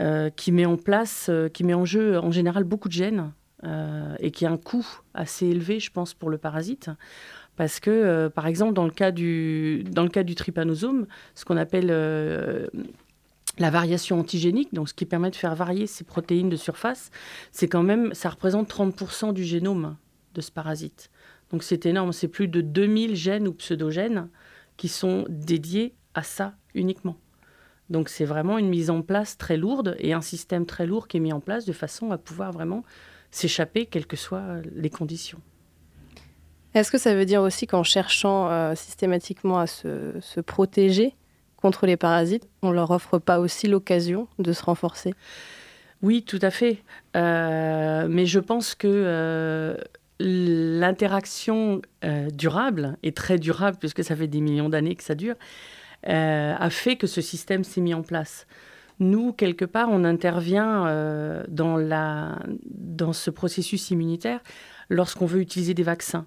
[0.00, 3.30] euh, qui met en place, euh, qui met en jeu en général beaucoup de gènes
[3.62, 6.90] euh, et qui a un coût assez élevé, je pense, pour le parasite.
[7.54, 11.56] Parce que, par exemple, dans le cas du, dans le cas du trypanosome, ce qu'on
[11.56, 11.86] appelle
[13.58, 17.12] la variation antigénique, donc ce qui permet de faire varier ces protéines de surface,
[17.52, 19.94] c'est quand même, ça représente 30% du génome
[20.34, 21.10] de ce parasite.
[21.50, 24.28] Donc c'est énorme, c'est plus de 2000 gènes ou pseudogènes
[24.76, 27.16] qui sont dédiés à ça uniquement.
[27.90, 31.18] Donc c'est vraiment une mise en place très lourde et un système très lourd qui
[31.18, 32.82] est mis en place de façon à pouvoir vraiment
[33.30, 35.40] s'échapper, quelles que soient les conditions.
[36.74, 41.14] Est-ce que ça veut dire aussi qu'en cherchant euh, systématiquement à se, protéger
[41.56, 45.14] contre les parasites, on leur offre pas aussi l'occasion de se renforcer?
[46.02, 46.82] Oui, tout à fait.
[47.16, 49.76] Euh, mais je pense que euh,
[50.20, 51.82] l'interaction
[52.32, 55.36] durable est très durable puisque ça fait des millions d'années que ça dure.
[56.08, 58.46] Euh, a fait que ce système s'est mis en place.
[59.00, 64.40] Nous, quelque part, on intervient euh, dans, la, dans ce processus immunitaire
[64.90, 66.26] lorsqu'on veut utiliser des vaccins.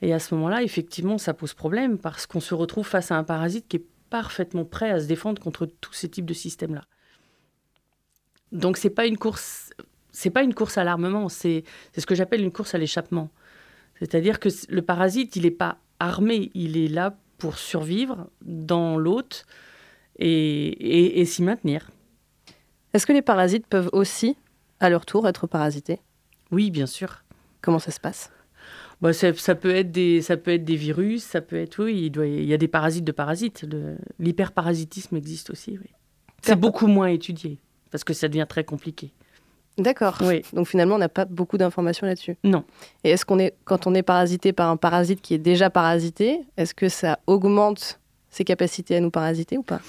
[0.00, 3.24] Et à ce moment-là, effectivement, ça pose problème parce qu'on se retrouve face à un
[3.24, 6.84] parasite qui est parfaitement prêt à se défendre contre tous ces types de systèmes-là.
[8.50, 9.70] Donc c'est pas une course,
[10.18, 11.62] c'est pas une course à l'armement, c'est
[11.96, 13.30] ce que j'appelle une course à l'échappement.
[14.00, 19.46] C'est-à-dire que le parasite, il n'est pas armé, il est là pour survivre dans l'hôte
[20.18, 21.92] et, s'y maintenir.
[22.92, 24.36] Est-ce que les parasites peuvent aussi,
[24.80, 26.00] à leur tour, être parasités?
[26.50, 27.22] Oui, bien sûr.
[27.60, 28.32] Comment ça se passe?
[29.00, 32.10] Bah, ça, peut être des, ça peut être des virus, ça peut être, oui, il,
[32.10, 33.64] doit, il y a des parasites de parasites.
[34.18, 35.90] L'hyperparasitisme existe aussi, oui.
[36.42, 37.60] C'est beaucoup moins étudié,
[37.92, 39.12] parce que ça devient très compliqué.
[39.78, 40.18] D'accord.
[40.22, 40.42] Oui.
[40.52, 42.36] Donc finalement, on n'a pas beaucoup d'informations là-dessus.
[42.42, 42.64] Non.
[43.04, 46.40] Et est-ce qu'on est, quand on est parasité par un parasite qui est déjà parasité,
[46.56, 49.80] est-ce que ça augmente ses capacités à nous parasiter ou pas?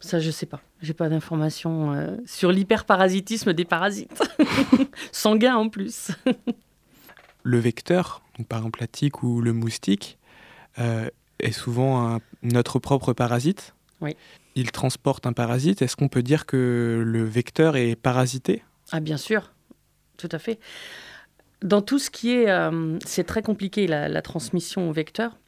[0.00, 0.60] Ça, je sais pas.
[0.82, 4.22] J'ai pas d'informations euh, sur l'hyperparasitisme des parasites.
[5.12, 6.10] Sanguin en plus.
[7.44, 10.18] le vecteur, par exemple la tique ou le moustique,
[10.78, 13.74] euh, est souvent notre propre parasite.
[14.00, 14.16] Oui.
[14.54, 15.82] Il transporte un parasite.
[15.82, 18.62] Est-ce qu'on peut dire que le vecteur est parasité?
[18.92, 19.52] Ah bien sûr,
[20.16, 20.58] tout à fait.
[21.62, 22.50] Dans tout ce qui est...
[22.50, 25.38] Euh, c'est très compliqué la, transmission au vecteur.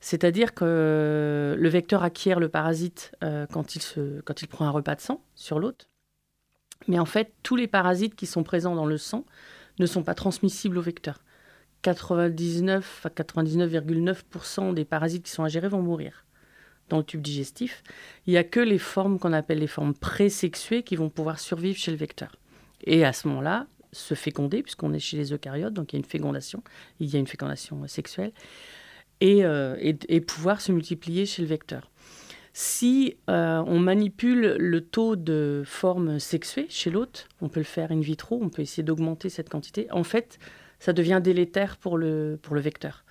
[0.00, 4.70] C'est-à-dire que le vecteur acquiert le parasite euh, quand, il se, quand il prend un
[4.70, 5.88] repas de sang sur l'hôte.
[6.86, 9.24] Mais en fait, tous les parasites qui sont présents dans le sang
[9.80, 11.18] ne sont pas transmissibles au vecteur.
[11.82, 16.24] 99 à 99,9% des parasites qui sont ingérés vont mourir
[16.88, 17.82] dans le tube digestif.
[18.26, 21.78] Il n'y a que les formes qu'on appelle les formes présexuées qui vont pouvoir survivre
[21.78, 22.36] chez le vecteur.
[22.84, 26.00] Et à ce moment-là, se féconder, puisqu'on est chez les eucaryotes, donc il y a
[26.00, 26.62] une fécondation,
[27.00, 28.32] il y a une fécondation sexuelle,
[29.20, 31.90] et, euh, pouvoir se multiplier chez le vecteur.
[32.52, 37.92] Si euh, on manipule le taux de forme sexuée chez l'hôte, on peut le faire
[37.92, 39.90] in vitro, on peut essayer d'augmenter cette quantité.
[39.92, 40.38] En fait,
[40.78, 43.04] ça devient délétère pour le, pour le vecteur,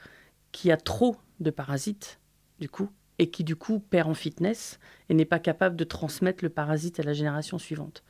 [0.51, 2.19] qui a trop de parasites,
[2.59, 6.43] du coup, et qui, du coup, perd en fitness et n'est pas capable de transmettre
[6.43, 8.03] le parasite à la génération suivante.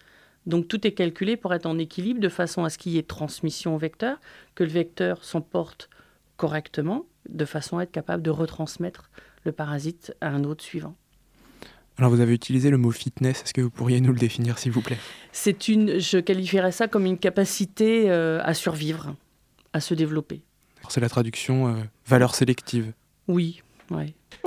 [0.48, 3.04] Donc tout est calculé pour être en équilibre de façon à ce qu'il y ait
[3.04, 4.18] transmission au vecteur,
[4.56, 5.90] que le vecteur s'emporte
[6.38, 9.12] correctement, de façon à être capable de retransmettre
[9.44, 10.96] le parasite à un autre suivant.
[11.98, 14.72] Alors vous avez utilisé le mot fitness, est-ce que vous pourriez nous le définir s'il
[14.72, 15.00] vous plaît?
[15.34, 19.16] C'est une, je qualifierais ça comme une capacité euh, à survivre,
[19.74, 20.42] à se développer.
[20.90, 21.74] C'est la traduction euh,
[22.06, 22.94] valeur sélective.
[23.28, 23.62] Oui,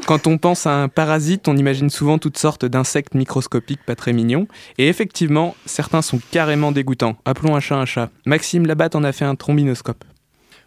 [0.06, 4.12] Quand on pense à un parasite, on imagine souvent toutes sortes d'insectes microscopiques pas très
[4.12, 4.46] mignons.
[4.78, 7.16] Et effectivement, certains sont carrément dégoûtants.
[7.24, 8.10] Appelons un chat un chat.
[8.26, 10.04] Maxime Labatte en a fait un trombinoscope.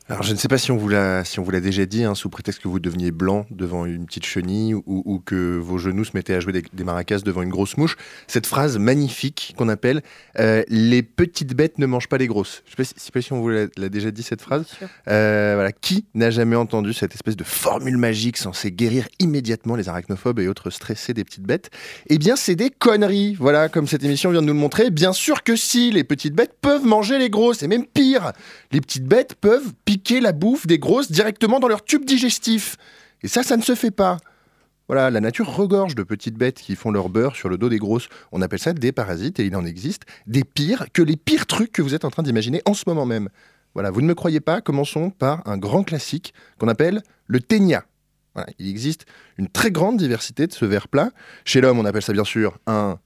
[0.10, 2.04] Alors, je ne sais pas si on vous l'a, si on vous l'a déjà dit,
[2.04, 6.04] hein, sous prétexte que vous deveniez blanc devant une petite chenille ou, que vos genoux
[6.04, 7.96] se mettaient à jouer des, maracas devant une grosse mouche.
[8.28, 10.02] Cette phrase magnifique qu'on appelle
[10.40, 12.64] euh, Les petites bêtes ne mangent pas les grosses.
[12.66, 14.66] Je ne sais, pas si on vous l'a, déjà dit cette phrase.
[15.08, 15.72] Euh, voilà.
[15.72, 20.50] Qui n'a jamais entendu cette espèce de formule magique censée guérir immédiatement les arachnophobes et
[20.50, 21.70] autres stressés des petites bêtes?
[22.10, 23.36] Eh bien, c'est des conneries.
[23.36, 24.90] Voilà, comme cette émission vient de nous le montrer.
[24.90, 27.64] Bien sûr que si, les petites bêtes peuvent manger les grosses.
[27.64, 28.34] Et même pire,
[28.74, 32.78] les petites bêtes peuvent pire la bouffe des grosses directement dans leur tube digestif.
[33.22, 34.18] Et ça, ça ne se fait pas.
[34.88, 37.78] Voilà, la nature regorge de petites bêtes qui font leur beurre sur le dos des
[37.78, 38.10] grosses.
[38.32, 41.72] On appelle ça des parasites et il en existe des pires que les pires trucs
[41.72, 43.30] que vous êtes en train d'imaginer en ce moment même.
[43.74, 47.86] Voilà, vous ne me croyez pas, commençons par un grand classique qu'on appelle le ténia.
[48.60, 49.06] il existe
[49.38, 51.12] une très grande diversité de ce verre plat.
[51.46, 53.00] Chez l'homme, on appelle ça bien sûr un,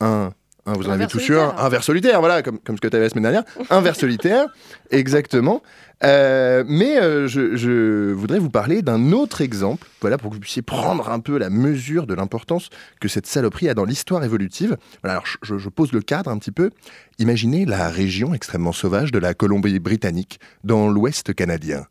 [0.00, 0.30] un,
[0.66, 3.04] vous en avez tous sûr, un verre solitaire, voilà, comme, comme ce que tu avais
[3.04, 3.44] la semaine dernière.
[3.70, 4.46] Un verre solitaire,
[4.90, 5.62] exactement.
[6.02, 10.62] Euh, mais euh, je, voudrais vous parler d'un autre exemple, voilà, pour que vous puissiez
[10.62, 12.68] prendre un peu la mesure de l'importance
[13.00, 14.76] que cette saloperie a dans l'histoire évolutive.
[15.02, 16.70] Voilà, alors je, je, pose le cadre un petit peu.
[17.18, 21.86] Imaginez la région extrêmement sauvage de la Colombie-Britannique, dans l'ouest canadien.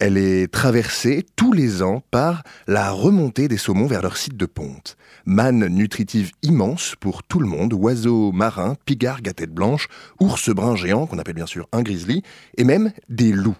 [0.00, 4.46] Elle est traversée tous les ans par la remontée des saumons vers leur site de
[4.46, 4.96] ponte.
[5.26, 10.74] Manne nutritive immense pour tout le monde, oiseaux marins, pigargues à tête blanche, ours bruns
[10.74, 12.22] géants, qu'on appelle bien sûr un grizzly,
[12.56, 13.58] et même des loups.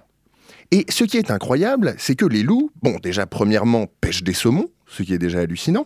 [0.71, 4.71] Et ce qui est incroyable, c'est que les loups, bon, déjà premièrement, pêchent des saumons,
[4.87, 5.85] ce qui est déjà hallucinant,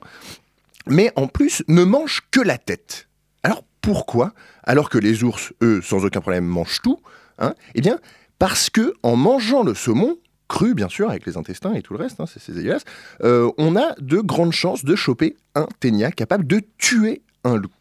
[0.86, 3.08] mais en plus ne mangent que la tête.
[3.42, 7.00] Alors pourquoi Alors que les ours, eux, sans aucun problème, mangent tout,
[7.40, 7.54] hein?
[7.74, 7.98] Eh bien,
[8.38, 10.16] parce que en mangeant le saumon,
[10.54, 12.84] cru, bien sûr, avec les intestins et tout le reste, hein, c'est dégueulasse,
[13.24, 17.72] euh, on a de grandes chances de choper un ténia capable de tuer un loup.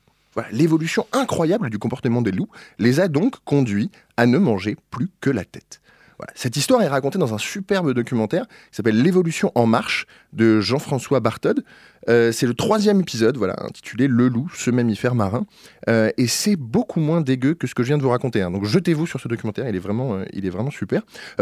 [0.52, 5.30] L'évolution incroyable du comportement des loups les a donc conduits à ne manger plus que
[5.30, 5.82] la tête.
[6.36, 11.20] Cette histoire est racontée dans un superbe documentaire qui s'appelle L'évolution en marche de Jean-François
[11.20, 11.64] Bartod.
[12.10, 15.46] Euh, c'est le troisième épisode, voilà, intitulé Le loup, ce mammifère marin.
[15.90, 18.42] Euh, et c'est beaucoup moins dégueu que ce que je viens de vous raconter.
[18.42, 18.52] Hein.
[18.52, 21.02] Donc jetez-vous sur ce documentaire, il est vraiment, euh, il est vraiment super.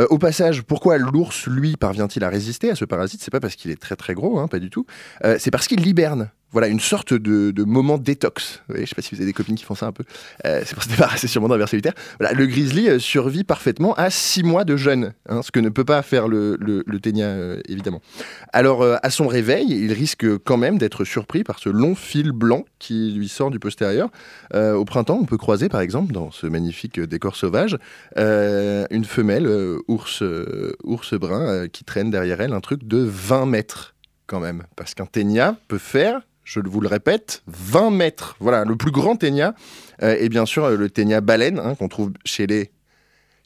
[0.10, 3.22] au passage, pourquoi l'ours, lui, parvient-il à résister à ce parasite?
[3.24, 4.86] C'est pas parce qu'il est très très gros, hein, pas du tout.
[5.38, 8.62] c'est parce qu'il hiberne voilà, une sorte de, moment détox.
[8.68, 10.04] Je sais pas si vous avez des copines qui font ça un peu.
[10.44, 11.94] C'est pour se débarrasser sûrement d'un ver solitaire.
[12.20, 15.86] Voilà, le grizzly survit parfaitement à 6 mois de jeûne, hein, ce que ne peut
[15.86, 17.34] pas faire le, le, ténia,
[17.70, 18.02] évidemment.
[18.52, 22.66] Alors, à son réveil, il risque quand même d'être surpris par ce long fil blanc
[22.78, 24.10] qui lui sort du postérieur.
[24.54, 27.78] au printemps, on peut croiser, par exemple, dans ce magnifique décor sauvage,
[28.18, 29.48] une femelle
[29.88, 30.22] ours,
[30.84, 33.96] ours brun qui traîne derrière elle un truc de 20 mètres
[34.28, 34.64] quand même.
[34.76, 38.36] Parce qu'un ténia peut faire je vous le répète, 20 mètres.
[38.40, 39.54] Voilà, le plus grand ténia.
[40.04, 42.72] Euh, et bien sûr, le ténia baleine, hein, qu'on trouve chez les...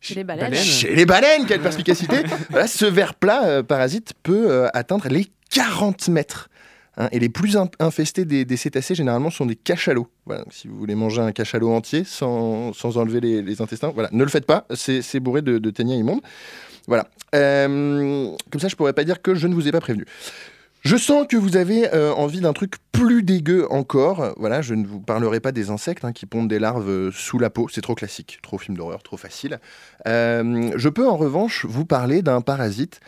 [0.02, 0.54] Chez les baleines.
[0.56, 5.28] Chez les baleines, quelle perspicacité voilà, Ce ver plat euh, parasite peut euh, atteindre les
[5.52, 6.50] 40 mètres.
[6.98, 7.10] Hein.
[7.12, 10.08] et les plus infestés des, cétacés, généralement, sont des cachalots.
[10.52, 14.30] Si vous voulez manger un cachalot entier sans, sans enlever les, intestins, voilà, ne le
[14.30, 16.22] faites pas, c'est bourré de, de ténia immonde.
[16.88, 17.08] Voilà.
[17.32, 20.06] comme ça, je pourrais pas dire que je ne vous ai pas prévenu.
[20.86, 24.36] Je sens que vous avez euh, envie d'un truc plus dégueu encore.
[24.38, 27.40] Voilà, je ne vous parlerai pas des insectes hein, qui pondent des larves euh, sous
[27.40, 27.68] la peau.
[27.70, 29.60] C'est trop classique, trop film d'horreur, trop facile.
[30.08, 33.00] Euh, je peux en revanche vous parler d'un parasite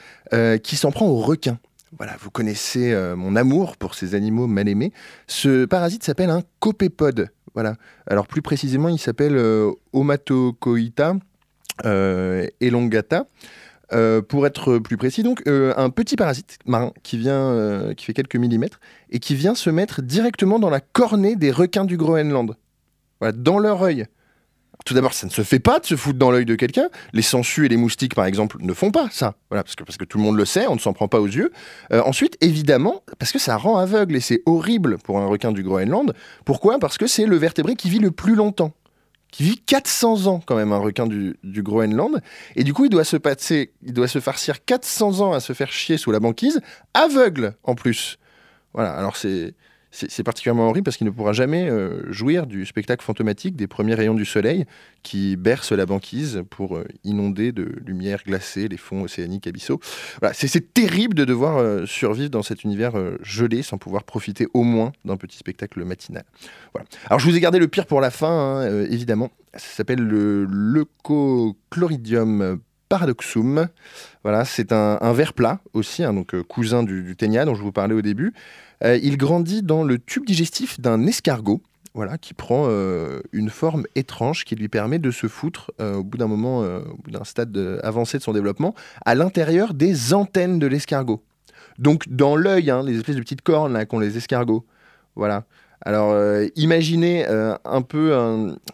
[0.63, 1.59] qui s'en prend aux requins.
[1.97, 4.91] Voilà, vous connaissez mon amour pour ces animaux mal aimés.
[5.27, 7.29] Ce parasite s'appelle un copépode.
[7.53, 7.75] Voilà.
[8.07, 9.39] Alors plus précisément, il s'appelle
[9.93, 11.15] Omatocoita
[11.85, 13.27] elongata.
[13.93, 18.03] Euh, pour être plus précis, donc euh, un petit parasite marin qui vient, euh, qui
[18.03, 21.95] fait quelques millimètres et qui vient se mettre directement dans la cornée des requins du
[21.95, 22.57] Groenland,
[23.21, 24.05] voilà, dans leur œil.
[24.87, 26.87] Tout d'abord, ça ne se fait pas de se foutre dans l'œil de quelqu'un.
[27.11, 29.35] Les sangsues et les moustiques, par exemple, ne font pas ça.
[29.49, 31.19] Voilà, parce que, parce que tout le monde le sait, on ne s'en prend pas
[31.19, 31.51] aux yeux.
[31.91, 36.13] ensuite, évidemment, parce que ça rend aveugle et c'est horrible pour un requin du Groenland.
[36.45, 36.79] Pourquoi?
[36.79, 38.71] Parce que c'est le vertébré qui vit le plus longtemps
[39.29, 42.21] qui vit 400 ans quand même, un requin du, Groenland.
[42.55, 45.51] Et du coup, il doit se passer, il doit se farcir 400 ans à se
[45.51, 46.61] faire chier sous la banquise,
[46.93, 48.19] aveugle en plus.
[48.73, 49.53] Voilà, alors c'est
[49.91, 53.95] c'est particulièrement horrible parce qu'il ne pourra jamais euh, jouir du spectacle fantomatique des premiers
[53.95, 54.65] rayons du soleil
[55.01, 59.79] qui bercent la banquise pour euh, inonder de lumière glacée les fonds océaniques abyssaux.
[60.19, 64.63] Voilà, c'est terrible de devoir euh, survivre dans cet univers gelé sans pouvoir profiter au
[64.63, 66.23] moins d'un petit spectacle matinal.
[66.73, 66.87] Voilà.
[67.07, 69.31] Alors je vous ai gardé le pire pour la fin, hein, évidemment.
[69.53, 73.67] Ça s'appelle le Leucochloridium paradoxum.
[74.23, 77.61] Voilà, c'est un, un ver plat aussi, hein, donc cousin du, du ténia dont je
[77.61, 78.33] vous parlais au début.
[78.83, 81.61] Euh, il grandit dans le tube digestif d'un escargot.
[81.93, 86.03] Voilà, qui prend euh, une forme étrange qui lui permet de se foutre, euh, au
[86.03, 86.63] bout d'un moment,
[87.07, 91.23] d'un stade avancé de son développement, à l'intérieur des antennes de l'escargot.
[91.79, 94.63] Donc dans l'œil, hein, les espèces de petites cornes qu'ont les escargots.
[95.15, 95.45] Voilà.
[95.81, 98.11] Alors, euh, imaginez euh, un peu,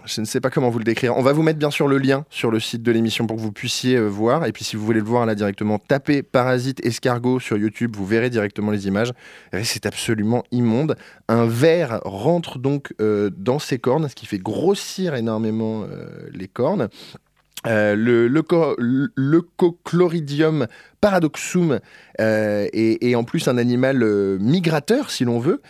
[0.06, 1.16] je ne sais pas comment vous le décrire.
[1.18, 3.42] On va vous mettre bien sûr le lien sur le site de l'émission pour que
[3.42, 4.46] vous puissiez euh, voir.
[4.46, 8.06] Et puis, si vous voulez le voir là directement, tapez Parasite Escargot sur YouTube, vous
[8.06, 9.12] verrez directement les images.
[9.64, 10.96] C'est absolument immonde.
[11.28, 15.86] Un ver rentre donc dans ses cornes, ce qui fait grossir énormément
[16.32, 16.90] les cornes.
[17.66, 18.28] Euh, le
[19.16, 20.68] leucochloridium
[21.00, 21.80] paradoxum
[22.20, 25.62] euh, est, en plus un animal euh, migrateur, si l'on veut,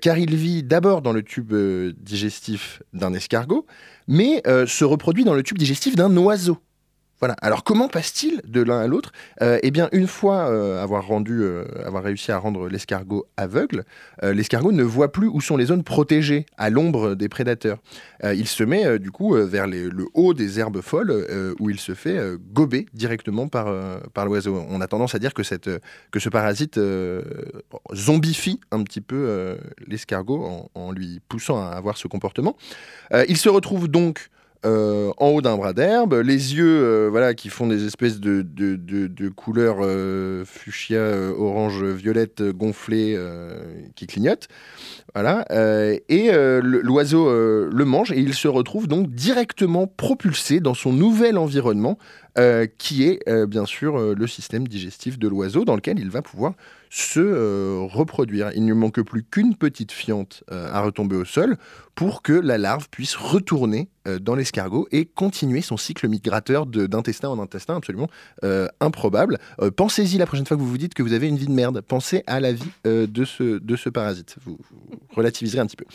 [0.00, 1.52] car il vit d'abord dans le tube
[1.98, 3.66] digestif d'un escargot,
[4.06, 6.58] mais se reproduit dans le tube digestif d'un oiseau.
[7.20, 7.34] Voilà.
[7.40, 9.12] Alors comment passe-t-il de l'un à l'autre?
[9.40, 13.84] Euh, Eh bien, une fois euh, avoir rendu, euh, avoir réussi à rendre l'escargot aveugle,
[14.22, 17.78] l'escargot ne voit plus où sont les zones protégées à l'ombre des prédateurs.
[18.22, 22.18] il se met du coup vers le haut des herbes folles où il se fait
[22.52, 23.66] gober directement par,
[24.14, 24.64] par l'oiseau.
[24.68, 25.70] On a tendance à dire que, cette,
[26.10, 26.80] que ce parasite
[27.94, 29.56] zombifie un petit peu
[29.86, 32.56] l'escargot en, en, lui poussant à avoir ce comportement.
[33.28, 34.30] il se retrouve donc
[34.64, 38.42] euh, en haut d'un bras d'herbe, les yeux euh, voilà, qui font des espèces de,
[38.42, 41.00] de, de, couleurs euh, fuchsia,
[41.36, 43.18] orange, violette, gonflées,
[43.94, 44.48] qui clignotent.
[45.14, 45.46] Voilà.
[45.50, 46.30] et
[46.62, 51.98] l'oiseau le mange et il se retrouve donc directement propulsé dans son nouvel environnement,
[52.78, 56.52] qui est bien sûr le système digestif de l'oiseau, dans lequel il va pouvoir
[56.90, 58.50] se euh, reproduire.
[58.54, 61.56] Il ne manque plus qu'une petite fiente euh, à retomber au sol
[61.94, 67.28] pour que la larve puisse retourner euh, dans l'escargot et continuer son cycle migrateur d'intestin
[67.28, 68.08] en intestin absolument
[68.80, 69.38] improbable.
[69.76, 71.80] Pensez-y la prochaine fois que vous vous dites que vous avez une vie de merde.
[71.80, 74.36] Pensez à la vie de, ce, de ce parasite.
[74.44, 74.58] Vous,
[75.14, 75.86] relativiserez un petit peu.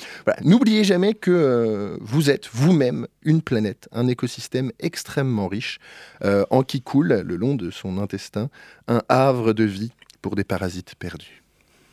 [0.43, 5.79] N'oubliez jamais que vous êtes vous-même une planète, un écosystème extrêmement riche
[6.23, 8.49] en qui coule le long de son intestin
[8.87, 11.43] un havre de vie pour des parasites perdus.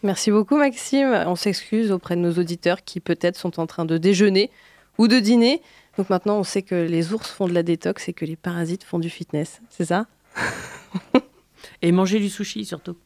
[0.03, 1.25] Merci beaucoup Maxime.
[1.27, 4.51] On s'excuse auprès de nos auditeurs qui peut-être sont en train de déjeuner
[4.97, 5.61] ou de dîner.
[5.97, 8.85] Donc maintenant on sait que les ours font de la détox et que les parasites
[8.85, 9.61] font du fitness.
[9.71, 10.07] C'est ça?
[11.83, 12.97] Et manger du sushi surtout.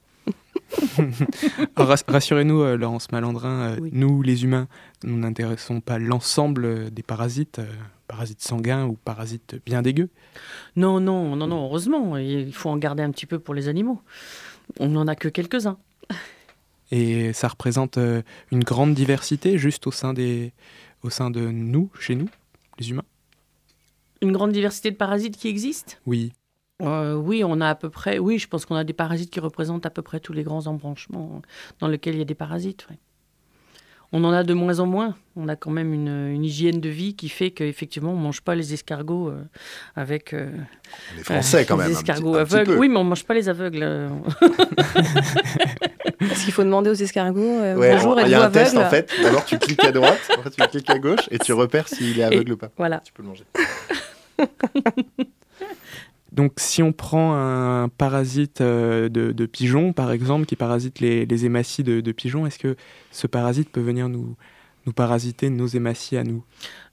[1.77, 4.69] Rassurez-nous, euh, Laurence Malandrin, euh, nous les humains,
[5.05, 7.67] nous n'intéressons pas l'ensemble des parasites, euh,
[8.09, 10.09] parasites sanguins ou parasites bien dégueux.
[10.77, 14.01] Non, non, non, non, heureusement, il faut en garder un petit peu pour les animaux.
[14.79, 15.79] On n'en a que quelques-uns.
[16.91, 20.53] Et ça représente euh, une grande diversité juste au sein, des,
[21.03, 22.29] au sein de nous, chez nous,
[22.79, 23.05] les humains?
[24.21, 25.95] Une grande diversité de parasites qui existent?
[26.07, 26.33] Oui.
[26.83, 28.19] Euh, oui, on a à peu près.
[28.19, 30.67] Oui, je pense qu'on a des parasites qui représentent à peu près tous les grands
[30.67, 31.41] embranchements
[31.79, 32.87] dans lesquels il y a des parasites.
[34.15, 35.15] On en a de moins en moins.
[35.37, 38.55] On a quand même une, hygiène de vie qui fait qu'effectivement, on ne mange pas
[38.55, 39.43] les escargots euh,
[39.97, 40.35] avec.
[40.35, 40.51] Euh,
[41.17, 41.89] les Français, quand même.
[41.89, 42.77] Les escargots aveugles.
[42.79, 43.83] Oui, mais on ne mange pas les aveugles.
[46.21, 49.11] Est-ce qu'il faut demander aux escargots euh, bonjour, Il y a un test en fait.
[49.23, 52.25] D'abord, tu cliques à droite, après, tu cliques à gauche et tu repères s'il est
[52.25, 52.71] aveugle ou pas.
[52.77, 53.01] Voilà.
[53.01, 53.45] Tu peux le manger.
[56.33, 61.83] Donc, si on prend un parasite euh, de, pigeon, par exemple, qui parasite les, hématies
[61.83, 62.77] de, pigeons, est-ce que
[63.11, 64.35] ce parasite peut venir nous,
[64.87, 66.43] nous parasiter nos hématies à nous?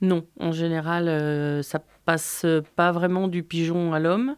[0.02, 4.36] Non, en général, euh, ça passe pas vraiment du pigeon à l'homme.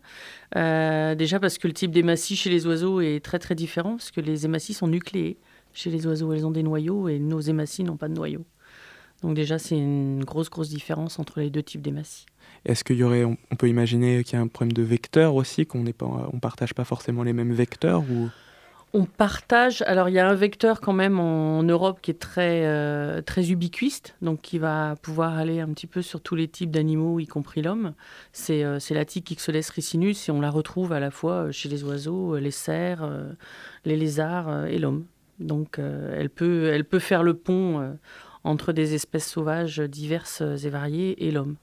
[0.55, 4.11] Euh, déjà parce que le type d'hématie chez les oiseaux est très très différent, parce
[4.11, 5.37] que les hématies sont nucléées.
[5.73, 8.45] Chez les oiseaux, elles ont des noyaux et nos hématies n'ont pas de noyaux.
[9.23, 12.25] Donc déjà, c'est une grosse grosse différence entre les deux types d'hématies.
[12.65, 15.65] Est-ce qu'il y aurait, on, peut imaginer qu'il y a un problème de vecteur aussi,
[15.65, 18.29] qu'on on partage pas forcément les mêmes vecteurs ou?
[18.93, 19.81] On partage.
[19.83, 23.49] Alors, il y a un vecteur quand même en Europe qui est très, euh, très
[23.49, 27.25] ubiquiste, donc qui va pouvoir aller un petit peu sur tous les types d'animaux, y
[27.25, 27.93] compris l'homme.
[28.33, 31.85] C'est euh, la tique Ixodes ricinus et on la retrouve à la fois chez les
[31.85, 33.31] oiseaux, les cerfs, euh,
[33.85, 35.05] les lézards et l'homme.
[35.39, 37.97] Donc, elle, peut, elle peut faire le pont
[38.43, 41.55] entre des espèces sauvages diverses et variées et l'homme.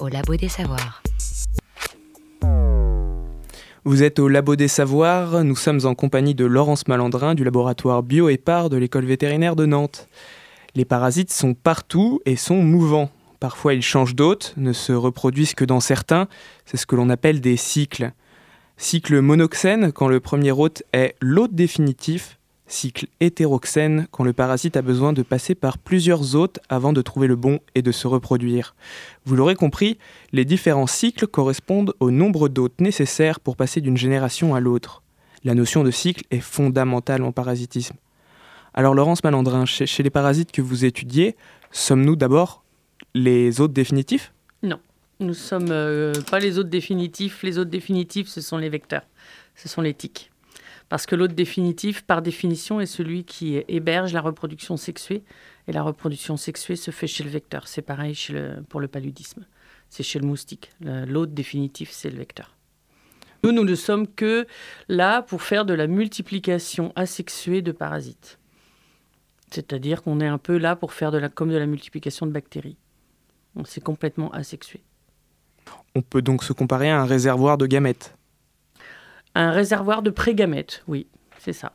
[0.00, 1.02] Au Labo des Savoirs.
[3.84, 8.02] Vous êtes au Labo des Savoirs, nous sommes en compagnie de Laurence Malandrin du laboratoire
[8.02, 10.08] Bioépar de l'école vétérinaire de Nantes.
[10.74, 13.10] Les parasites sont partout et sont mouvants.
[13.40, 16.28] Parfois ils changent d'hôte, ne se reproduisent que dans certains,
[16.64, 18.12] c'est ce que l'on appelle des cycles.
[18.76, 22.38] Cycle monoxène quand le premier hôte est l'hôte définitif,
[22.74, 27.26] cycle hétéroxène quand le parasite a besoin de passer par plusieurs hôtes avant de trouver
[27.26, 28.74] le bon et de se reproduire.
[29.24, 29.98] Vous l'aurez compris,
[30.32, 35.02] les différents cycles correspondent au nombre d'hôtes nécessaires pour passer d'une génération à l'autre.
[35.44, 37.96] La notion de cycle est fondamentale en parasitisme.
[38.74, 41.36] Alors Laurence Malandrin, chez, les parasites que vous étudiez,
[41.70, 42.64] sommes-nous d'abord
[43.14, 44.32] les hôtes définitifs?
[44.62, 44.80] Non,
[45.20, 47.42] nous sommes euh, pas les hôtes définitifs.
[47.44, 49.04] Les hôtes définitifs, ce sont les vecteurs,
[49.54, 50.32] ce sont les tiques.
[50.88, 55.22] Parce que l'hôte définitif, par définition, est celui qui héberge la reproduction sexuée.
[55.66, 57.68] Et la reproduction sexuée se fait chez le vecteur.
[57.68, 58.16] C'est pareil
[58.68, 59.46] pour le paludisme.
[59.88, 60.70] C'est chez le moustique.
[60.80, 62.54] L'hôte définitif, c'est le vecteur.
[63.42, 64.46] Nous, nous ne sommes que
[64.88, 68.38] là pour faire de la multiplication asexuée de parasites.
[69.50, 72.32] C'est-à-dire qu'on est un peu là pour faire de la, comme de la multiplication de
[72.32, 72.76] bactéries.
[73.54, 74.82] Donc, C'est complètement asexué.
[75.94, 78.16] On peut donc se comparer à un réservoir de gamètes.
[79.34, 81.06] Un réservoir de prégamètes, oui,
[81.38, 81.72] c'est ça.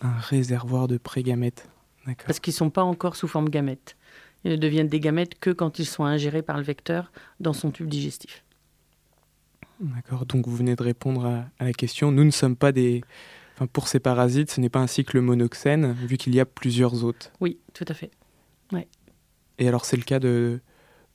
[0.00, 1.68] Un réservoir de prégamètes.
[2.06, 2.26] D'accord.
[2.26, 3.96] Parce qu'ils ne sont pas encore sous forme gamètes.
[4.44, 7.70] Ils ne deviennent des gamètes que quand ils sont ingérés par le vecteur dans son
[7.70, 8.44] tube digestif.
[9.80, 12.12] D'accord, donc vous venez de répondre à, à la question.
[12.12, 13.02] Nous ne sommes pas des...
[13.54, 17.04] Enfin, pour ces parasites, ce n'est pas un cycle monoxène, vu qu'il y a plusieurs
[17.04, 17.32] hôtes.
[17.40, 18.10] Oui, tout à fait.
[19.58, 20.60] Et alors c'est le cas de,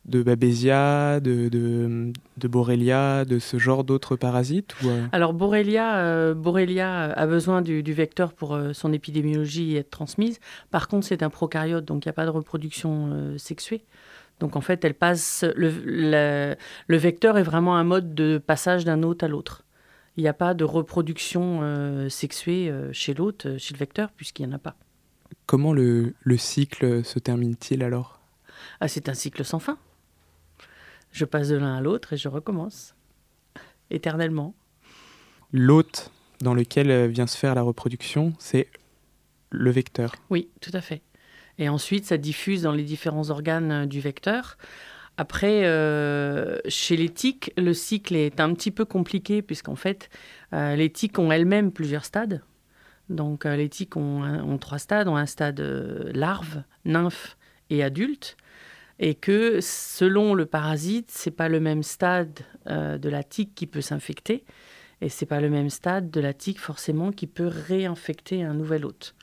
[0.09, 5.97] de Babesia, de, de, de Borrelia, de ce genre d'autres parasites ou, euh, Alors Borrelia,
[5.99, 10.39] euh, Borrelia a besoin du, du vecteur pour euh, son épidémiologie et être transmise.
[10.71, 13.83] Par contre, c'est un prokaryote, donc il n'y a pas de reproduction sexuée.
[14.39, 15.45] Donc en fait, elle passe.
[15.55, 16.55] Le, le-
[16.87, 19.63] le vecteur est vraiment un mode de passage d'un hôte à l'autre.
[20.17, 21.61] Il n'y a pas de reproduction
[22.09, 24.75] sexuée chez l'hôte, chez le vecteur, puisqu'il n'y en a pas.
[25.45, 28.19] Comment le, le cycle se termine-t-il alors?
[28.81, 29.77] Ah, c'est un cycle sans fin.
[31.11, 32.95] Je passe de l'un à l'autre et je recommence.
[33.89, 34.53] Éternellement.
[35.51, 38.67] L'hôte dans lequel euh, vient se faire la reproduction, c'est
[39.49, 40.13] le vecteur.
[40.29, 41.01] Oui, tout à fait.
[41.57, 44.57] Et ensuite, ça diffuse dans les différents organes euh, du vecteur.
[45.17, 50.09] Après, euh, chez les tiques, le cycle est un petit peu compliqué puisqu'en fait,
[50.53, 52.41] euh, les tiques ont elles-mêmes plusieurs stades.
[53.09, 55.59] Donc, euh, les tiques ont, un- ont trois stades, ont un stade
[56.13, 57.37] larve, nymphe
[57.71, 58.37] et adulte.
[58.99, 63.65] Et que selon le parasite, c'est pas le même stade euh, de la tique qui
[63.65, 64.43] peut s'infecter,
[65.01, 68.85] et c'est pas le même stade de la tique forcément qui peut réinfecter un nouvel
[68.85, 69.15] hôte.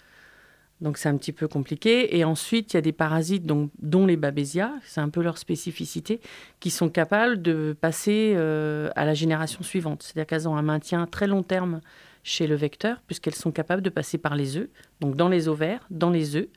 [0.80, 2.16] Donc c'est un petit peu compliqué.
[2.16, 6.20] Et ensuite, il y a des parasites dont les babésias, c'est un peu leur spécificité,
[6.60, 10.02] qui sont capables de passer euh, à la génération suivante.
[10.02, 11.80] C'est-à-dire qu'elles ont un maintien très long terme
[12.22, 14.68] chez le vecteur, puisqu'elles sont capables de passer par les œufs,
[15.00, 16.48] donc dans les ovaires, dans les œufs,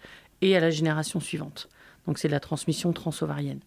[0.41, 1.69] et à la génération suivante.
[2.09, 3.59] Donc c'est la transmission transovarienne.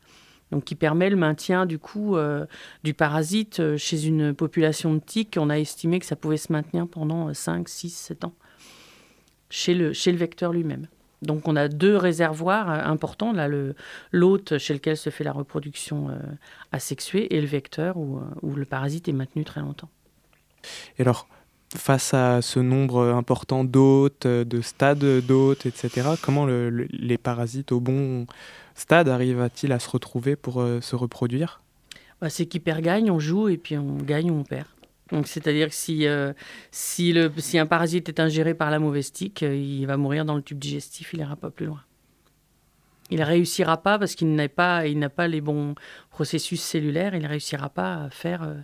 [0.51, 2.45] Donc qui permet le maintien du coup euh,
[2.82, 5.36] du parasite euh, chez une population de tiques.
[5.38, 8.34] On a estimé que ça pouvait se maintenir pendant euh, 5, 6, 7 ans
[9.49, 10.88] chez le, vecteur lui-même.
[11.22, 13.32] Donc on a deux réservoirs euh, importants,
[14.11, 16.11] l'hôte chez lequel se fait la reproduction
[16.72, 19.88] asexuée et le vecteur où, le parasite est maintenu très longtemps.
[21.77, 27.18] Face à ce nombre important d'hôtes, euh, de stades d'hôtes, etc., comment le- le- les
[27.18, 28.27] parasites au bon
[28.75, 31.61] stade arrivent-ils à se retrouver pour euh, se reproduire?
[32.20, 34.66] Bah, c'est qui perd gagne, on joue et puis on gagne ou on perd.
[35.25, 36.33] C'est-à-dire que si, euh,
[36.70, 40.37] si, le, si un parasite est ingéré par la mauvaise tique, il va mourir dans
[40.37, 41.81] le tube digestif, il n'ira pas plus loin.
[43.13, 44.85] Il ne réussira pas parce qu'il n'a pas,
[45.15, 45.75] pas les bons
[46.09, 48.55] processus cellulaires, il ne réussira pas à faire, euh,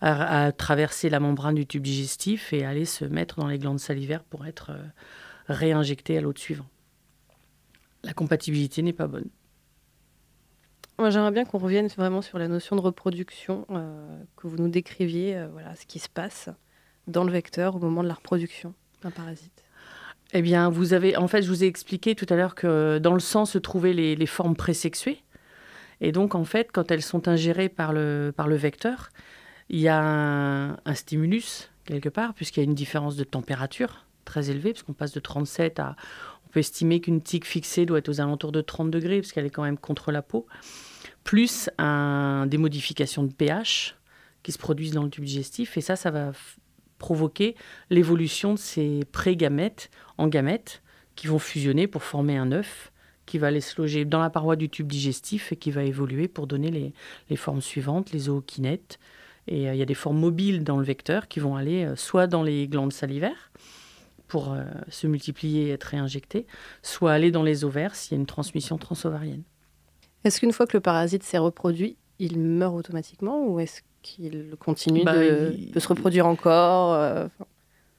[0.00, 4.24] à, traverser la membrane du tube digestif et aller se mettre dans les glandes salivaires
[4.24, 4.82] pour être euh,
[5.46, 6.66] réinjecté à l'autre suivant.
[8.02, 9.30] La compatibilité n'est pas bonne.
[10.98, 14.68] Moi, j'aimerais bien qu'on revienne vraiment sur la notion de reproduction, euh, que vous nous
[14.68, 16.48] décriviez, voilà, ce qui se passe
[17.06, 19.62] dans le vecteur au moment de la reproduction d'un parasite.
[20.34, 23.12] Eh bien, vous avez, en fait, je vous ai expliqué tout à l'heure que dans
[23.12, 25.22] le sang se trouvaient les, les formes présexuées.
[26.00, 29.10] Et donc, en fait, quand elles sont ingérées par le, par le vecteur,
[29.68, 34.50] il y a un, stimulus, quelque part, puisqu'il y a une différence de température très
[34.50, 35.96] élevée, puisqu'on passe de 37 à...
[36.46, 39.50] On peut estimer qu'une tique fixée doit être aux alentours de 30 degrés, puisqu'elle est
[39.50, 40.46] quand même contre la peau,
[41.24, 43.96] plus un, des modifications de pH
[44.42, 45.78] qui se produisent dans le tube digestif.
[45.78, 46.32] Et ça, ça va
[47.02, 47.56] provoquer
[47.90, 50.82] l'évolution de ces pré-gamètes en gamètes
[51.16, 52.92] qui vont fusionner pour former un œuf
[53.26, 56.28] qui va aller se loger dans la paroi du tube digestif et qui va évoluer
[56.28, 56.92] pour donner les,
[57.28, 58.98] les formes suivantes, les zookinettes.
[59.48, 61.96] Et euh, il y a des formes mobiles dans le vecteur qui vont aller euh,
[61.96, 63.50] soit dans les glandes salivaires
[64.28, 66.46] pour euh, se multiplier et être réinjectés,
[66.82, 69.42] soit aller dans les ovaires s'il y a une transmission transovarienne.
[70.24, 75.04] Est-ce qu'une fois que le parasite s'est reproduit, il meurt automatiquement ou est-ce qu'il continue
[75.04, 77.28] Bah, de, il- de se reproduire encore euh,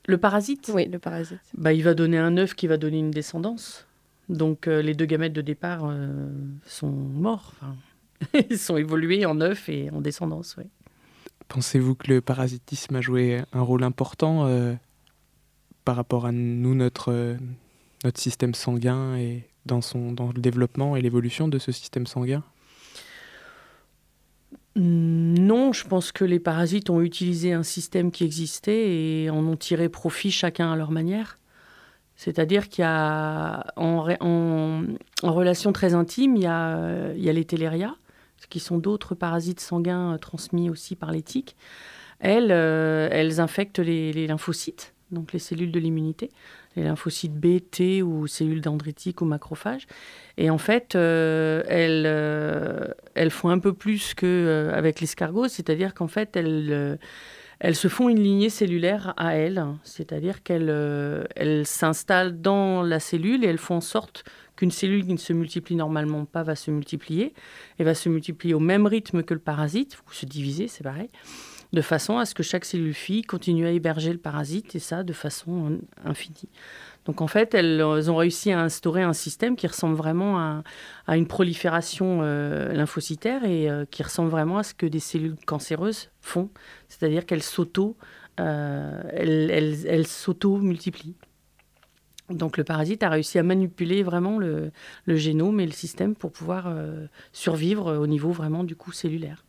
[0.08, 0.70] Le parasite?
[0.74, 1.40] Oui, le parasite.
[1.58, 3.88] bah, Il va donner un œuf qui va donner une descendance.
[4.30, 6.30] Donc euh, les deux gamètes de départ euh,
[6.66, 7.54] sont morts.
[7.62, 7.76] Enfin,
[8.50, 10.56] ils sont évolués en œuf et en descendance.
[10.58, 10.68] ouais.
[11.50, 14.74] Pensez-vous que le parasitisme a joué un rôle important euh,
[15.86, 17.36] par rapport à nous, notre, euh,
[18.06, 22.44] notre système sanguin et dans, son, dans le développement et l'évolution de ce système sanguin?
[24.76, 29.56] Non, je pense que les parasites ont utilisé un système qui existait et en ont
[29.56, 31.38] tiré profit chacun à leur manière.
[32.16, 34.02] C'est-à-dire qu'il y a, en,
[35.24, 37.46] relation très intime, il y a, les
[38.50, 41.56] qui sont d'autres parasites sanguins euh, transmis aussi par les tiques.
[42.20, 46.30] Elles, euh, infectent les lymphocytes, donc les cellules de l'immunité,
[46.76, 49.88] les lymphocytes B, T ou cellules dendritiques ou macrophages.
[50.38, 56.08] Et en fait, euh, elles, euh, elles font un peu plus qu'avec l'escargot, c'est-à-dire qu'en
[56.08, 56.96] fait, elles, euh,
[57.60, 63.00] elles se font une lignée cellulaire à elles, c'est-à-dire qu'elles euh, elles s'installent dans la
[63.00, 66.56] cellule et elles font en sorte qu'une cellule qui ne se multiplie normalement pas va
[66.56, 67.34] se multiplier
[67.80, 71.10] et va se multiplier au même rythme que le parasite, ou se diviser, c'est pareil,
[71.74, 75.04] de façon à ce que chaque cellule fille continue à héberger le parasite et ça
[75.04, 76.50] de façon infinie.
[77.06, 80.64] Donc en fait, elles, ont réussi à instaurer un système qui ressemble vraiment
[81.08, 85.36] à, une prolifération euh, lymphocytaire et euh, qui ressemble vraiment à ce que des cellules
[85.46, 86.50] cancéreuses font,
[86.88, 87.98] c'est-à-dire qu'elles s'auto,
[88.40, 91.16] euh, elles, elles s'auto-multiplient.
[92.30, 94.72] Donc le parasite a réussi à manipuler vraiment le,
[95.06, 96.74] le génome et le système pour pouvoir
[97.34, 99.44] survivre au niveau vraiment du coup cellulaire.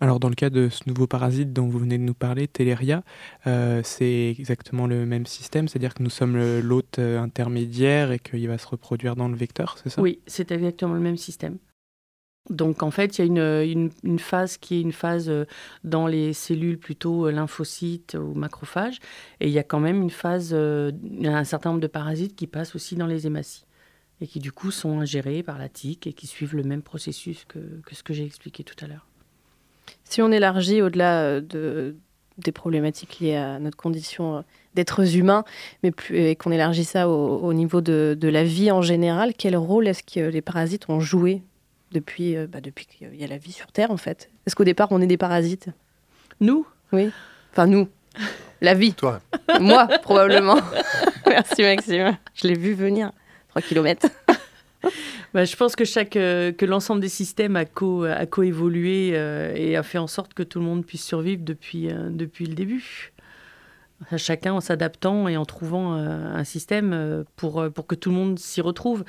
[0.00, 3.02] Alors dans le cas de ce nouveau parasite dont vous venez de nous parler, Teleria,
[3.46, 8.46] euh, c'est exactement le même système, c'est-à-dire que nous sommes l'hôte euh, intermédiaire et qu'il
[8.46, 10.02] va se reproduire dans le vecteur, c'est ça?
[10.02, 11.58] Oui, c'est exactement le même système.
[12.50, 15.46] Donc en fait, il y a une, phase qui est une phase euh,
[15.82, 18.98] dans les cellules plutôt lymphocytes ou macrophages,
[19.40, 22.76] et il y a quand même une phase, un certain nombre de parasites qui passent
[22.76, 23.64] aussi dans les hématies.
[24.20, 27.44] et qui du coup sont ingérés par la tique et qui suivent le même processus
[27.46, 29.06] que ce que j'ai expliqué tout à l'heure.
[30.08, 31.96] Si on élargit au-delà euh, de,
[32.38, 34.40] des problématiques liées à notre condition euh,
[34.74, 35.44] d'êtres humains,
[35.82, 39.32] mais plus, et qu'on élargit ça au, au niveau de, de la vie en général,
[39.36, 41.42] quel rôle est-ce que les parasites ont joué
[41.92, 44.30] depuis, euh, bah, depuis qu'il y a la vie sur Terre, en fait?
[44.46, 45.68] Est-ce qu'au départ, on est des parasites?
[46.40, 47.10] Nous, Oui.
[47.52, 47.88] Enfin, nous.
[48.60, 48.94] La vie.
[48.94, 49.20] Toi,
[49.60, 50.58] Moi, probablement.
[51.26, 52.16] Merci, Maxime.
[52.34, 53.10] Je l'ai vu venir.
[53.50, 54.06] 3 km.
[55.34, 59.76] Bah, je pense que chaque euh, que l'ensemble des systèmes a co coévolué euh, et
[59.76, 63.12] a fait en sorte que tout le monde puisse survivre depuis euh, depuis le début.
[64.18, 68.60] Chacun en s'adaptant et en trouvant un système pour pour que tout le monde s'y
[68.60, 69.04] retrouve.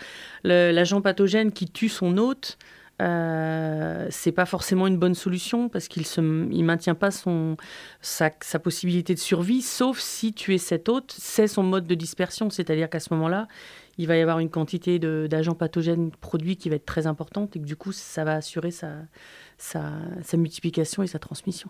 [0.46, 2.58] L'agent pathogène qui tue son hôte,
[3.00, 6.20] euh, c'est pas forcément une bonne solution parce qu'il se
[6.52, 7.56] il maintient pas son
[8.02, 12.90] sa possibilité de survie, sauf si tuer cet hôte, c'est son mode de dispersion, c'est-à-dire
[12.90, 13.48] qu'à ce moment-là,
[13.98, 17.60] il va y avoir une quantité d'agents pathogènes produits qui va être très importante et
[17.60, 18.94] que du coup, ça va assurer sa,
[19.58, 19.92] sa,
[20.38, 21.70] multiplication et sa transmission.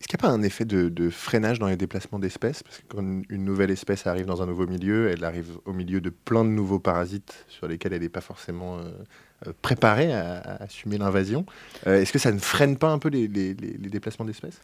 [0.00, 2.62] est-ce qu'il n'y a pas un effet de, freinage dans les déplacements d'espèces?
[2.62, 6.00] Parce que quand une nouvelle espèce arrive dans un nouveau milieu, elle arrive au milieu
[6.00, 8.90] de plein de nouveaux parasites sur lesquels elle n'est pas forcément euh,
[9.46, 11.46] euh, préparée à, assumer l'invasion.
[11.86, 14.60] Euh, est-ce que ça ne freine pas un peu les, déplacements d'espèces?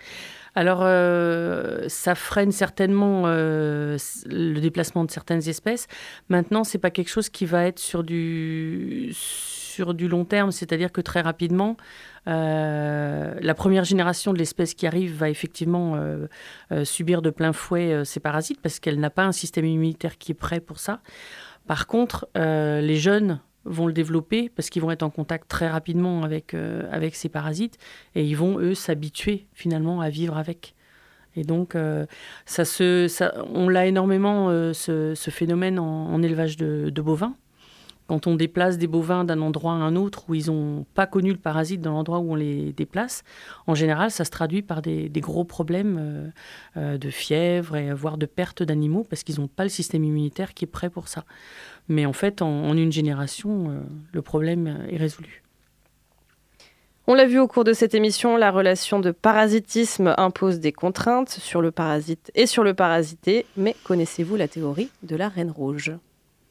[0.54, 5.86] Alors, euh, ça freine certainement le déplacement de certaines espèces.
[6.28, 10.92] Maintenant, c'est pas quelque chose qui va être sur du, sur du long terme, c'est-à-dire
[10.92, 11.76] que très rapidement,
[12.26, 15.98] la première génération de l'espèce qui arrive va effectivement
[16.84, 20.34] subir de plein fouet ces parasites parce qu'elle n'a pas un système immunitaire qui est
[20.34, 21.00] prêt pour ça.
[21.66, 26.24] Par contre, les jeunes vont le développer parce qu'ils vont être en contact très rapidement
[26.24, 27.78] avec, euh, avec ces parasites
[28.14, 30.74] et ils vont, eux, s'habituer finalement à vivre avec.
[31.36, 32.06] Et donc, euh,
[32.46, 37.36] ça se, ça, on l'a énormément, euh, ce, ce phénomène en, élevage de bovins.
[38.08, 41.30] Quand on déplace des bovins d'un endroit à un autre où ils n'ont pas connu
[41.30, 43.22] le parasite dans l'endroit où on les déplace,
[43.66, 46.28] en général, ça se traduit par des, gros problèmes euh,
[46.78, 50.54] euh, de fièvre et voire de perte d'animaux parce qu'ils n'ont pas le système immunitaire
[50.54, 51.24] qui est prêt pour ça.
[51.88, 53.80] Mais en fait, en, une génération, euh,
[54.12, 55.42] le problème est résolu.
[57.06, 61.30] On l'a vu au cours de cette émission, la relation de parasitisme impose des contraintes
[61.30, 63.44] sur le parasite et sur le parasité.
[63.58, 65.92] Mais connaissez-vous la théorie de la reine rouge?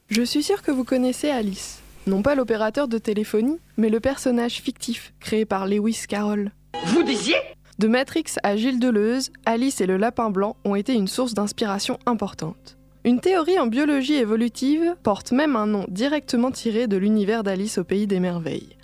[0.09, 1.81] Je suis sûre que vous connaissez Alice.
[2.07, 6.51] Non pas l'opérateur de téléphonie, mais le personnage fictif créé par Lewis Carroll.
[6.85, 7.35] Vous disiez?
[7.77, 11.99] De Matrix à Gilles Deleuze, Alice et le lapin blanc ont été une source d'inspiration
[12.05, 12.77] importante.
[13.03, 17.83] Une théorie en biologie évolutive porte même un nom directement tiré de l'univers d'Alice au
[17.83, 18.77] pays des merveilles.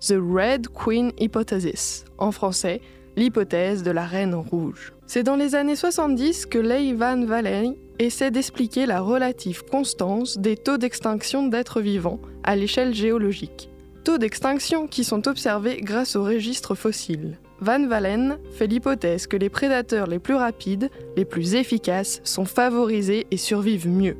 [0.00, 2.80] The Red Queen Hypothesis, en français,
[3.16, 4.94] l'hypothèse de la reine rouge.
[5.12, 10.56] C'est dans les années 70 que Leigh Van Valley essaie d'expliquer la relative constance des
[10.56, 13.70] taux d'extinction d'êtres vivants à l'échelle géologique.
[14.04, 17.40] Taux d'extinction qui sont observés grâce aux registres fossiles.
[17.60, 23.26] Van Vallen fait l'hypothèse que les prédateurs les plus rapides, les plus efficaces, sont favorisés
[23.32, 24.16] et survivent mieux.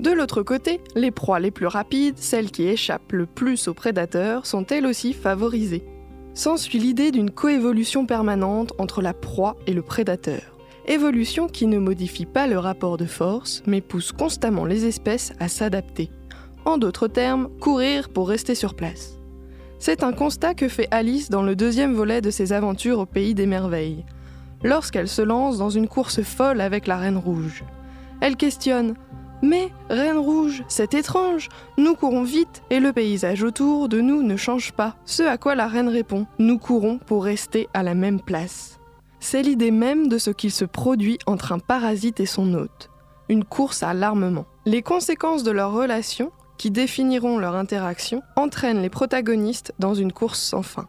[0.00, 4.44] De l'autre côté, les proies les plus rapides, celles qui échappent le plus aux prédateurs,
[4.44, 5.84] sont elles aussi favorisées.
[6.36, 10.42] S'ensuit l'idée d'une coévolution permanente entre la proie et le prédateur.
[10.86, 15.48] Évolution qui ne modifie pas le rapport de force, mais pousse constamment les espèces à
[15.48, 16.10] s'adapter.
[16.66, 19.14] En d'autres termes, courir pour rester sur place.
[19.78, 23.34] C'est un constat que fait Alice dans le deuxième volet de ses aventures au pays
[23.34, 24.04] des merveilles,
[24.62, 27.64] lorsqu'elle se lance dans une course folle avec la Reine Rouge.
[28.20, 28.94] Elle questionne
[29.42, 34.36] Mais, Reine Rouge, c'est étrange, nous courons vite et le paysage autour de nous ne
[34.36, 34.96] change pas.
[35.04, 38.80] Ce à quoi la Reine répond Nous courons pour rester à la même place.
[39.20, 42.90] C'est l'idée même de ce qu'il se produit entre un parasite et son hôte.
[43.28, 44.46] Une course à l'armement.
[44.64, 50.40] Les conséquences de leur relation, qui définiront leur interaction, entraînent les protagonistes dans une course
[50.40, 50.86] sans fin.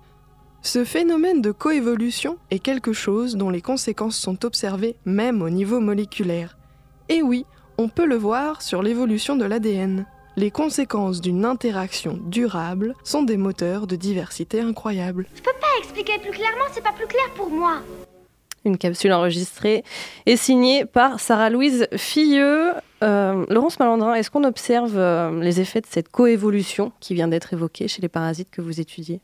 [0.61, 5.79] Ce phénomène de coévolution est quelque chose dont les conséquences sont observées même au niveau
[5.79, 6.57] moléculaire.
[7.09, 7.45] Et oui,
[7.77, 10.05] on peut le voir sur l'évolution de l'ADN.
[10.35, 15.25] Les conséquences d'une interaction durable sont des moteurs de diversité incroyables.
[15.79, 17.81] Expliquer plus clairement, c'est pas plus clair pour moi.
[18.65, 19.83] Une capsule enregistrée
[20.25, 22.71] et signée par Sarah-Louise Filleux.
[23.03, 27.53] Euh, Laurence Malandrin, est-ce qu'on observe euh, les effets de cette coévolution qui vient d'être
[27.53, 29.21] évoquée chez les parasites que vous étudiez?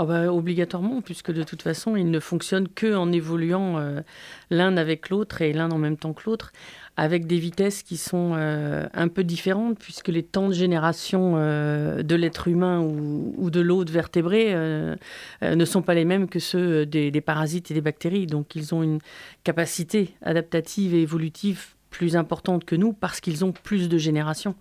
[0.00, 4.00] Ah bah, obligatoirement, puisque de toute façon, ils ne fonctionnent que en évoluant euh,
[4.48, 6.52] l'un avec l'autre et l'un en même temps que l'autre,
[6.98, 12.02] avec des vitesses qui sont euh, un peu différentes, puisque les temps de génération euh,
[12.02, 14.96] de l'être humain ou, de l'autre vertébré euh,
[15.40, 18.26] ne sont pas les mêmes que ceux des, des parasites et des bactéries.
[18.26, 18.98] Donc, ils ont une
[19.44, 24.56] capacité adaptative et évolutive plus importantes que nous parce qu'ils ont plus de générations.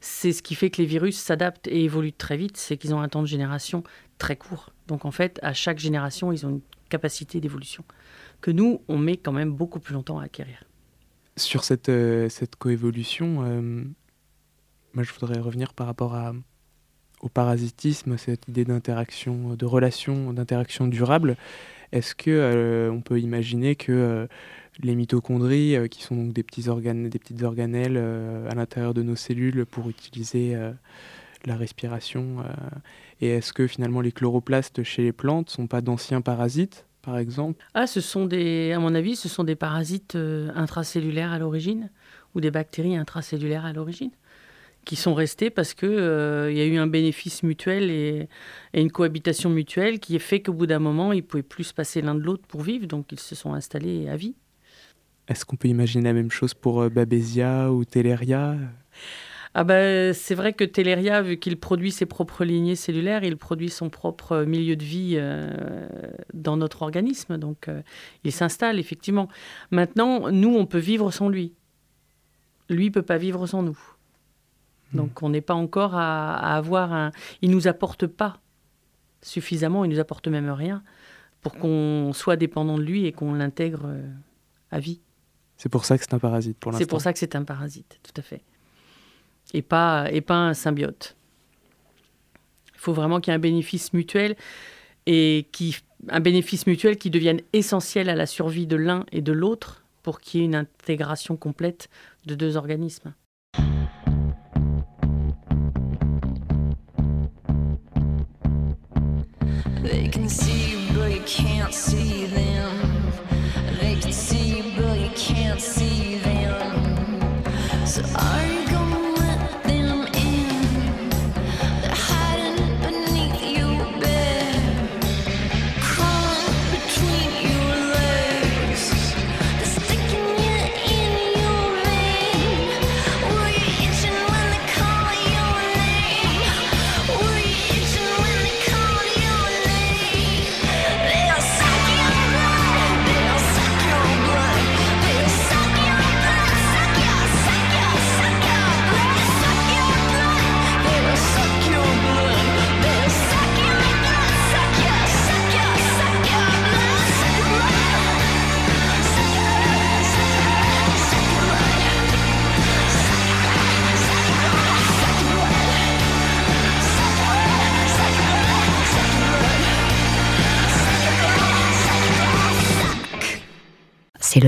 [0.00, 3.02] C'est ce qui fait que les virus s'adaptent et évoluent très vite, c'est qu'ils ont
[3.02, 3.84] un temps de génération
[4.16, 4.70] très court.
[4.88, 7.84] Donc en fait, à chaque génération, ils ont une capacité d'évolution
[8.40, 10.64] que nous, on met quand même beaucoup plus longtemps à acquérir.
[11.36, 13.84] Sur cette, euh, cette coévolution, euh,
[14.92, 16.34] moi je voudrais revenir par rapport à,
[17.22, 21.36] au parasitisme, cette idée d'interaction, de relation, d'interaction durable.
[21.92, 24.26] Est-ce que euh, on peut imaginer que euh,
[24.82, 28.92] les mitochondries, euh, qui sont donc des petits organes, des petites organelles euh, à l'intérieur
[28.92, 30.72] de nos cellules pour utiliser euh,
[31.46, 32.52] la respiration, euh,
[33.20, 37.64] et est-ce que finalement les chloroplastes chez les plantes sont pas d'anciens parasites, par exemple
[37.74, 41.90] Ah, ce sont des, à mon avis, ce sont des parasites euh, intracellulaires à l'origine
[42.34, 44.10] ou des bactéries intracellulaires à l'origine
[44.84, 48.28] qui sont restés parce que euh, y a eu un bénéfice mutuel et,
[48.72, 51.74] et une cohabitation mutuelle qui a fait qu'au bout d'un moment, ils pouvaient plus se
[51.74, 54.34] passer l'un de l'autre pour vivre, donc ils se sont installés à vie.
[55.28, 58.56] Est-ce qu'on peut imaginer la même chose pour euh, Babesia ou Teleria?
[59.54, 63.68] Ah bah, c'est vrai que Teleria, vu qu'il produit ses propres lignées cellulaires, il produit
[63.68, 65.50] son propre milieu de vie euh,
[66.32, 67.36] dans notre organisme.
[67.36, 67.82] Donc, euh,
[68.24, 69.28] il s'installe, effectivement.
[69.70, 71.52] Maintenant, nous, on peut vivre sans lui.
[72.70, 73.78] Lui peut pas vivre sans nous.
[74.94, 77.12] Donc, on n'est pas encore à, à avoir un...
[77.42, 78.40] Il nous apporte pas
[79.22, 80.82] suffisamment, il nous apporte même rien
[81.42, 84.08] pour qu'on soit dépendant de lui et qu'on l'intègre euh,
[84.70, 85.00] à vie.
[85.56, 86.82] C'est pour ça que c'est un parasite pour l'instant.
[86.84, 88.42] C'est pour ça que c'est un parasite, tout à fait.
[89.52, 91.16] Et pas, un symbiote.
[92.74, 94.36] Il faut vraiment qu'il y ait un bénéfice mutuel
[95.06, 95.76] et qui,
[96.08, 100.20] un bénéfice mutuel qui devienne essentiel à la survie de l'un et de l'autre pour
[100.20, 101.88] qu'il y ait une intégration complète
[102.26, 103.14] de deux organismes.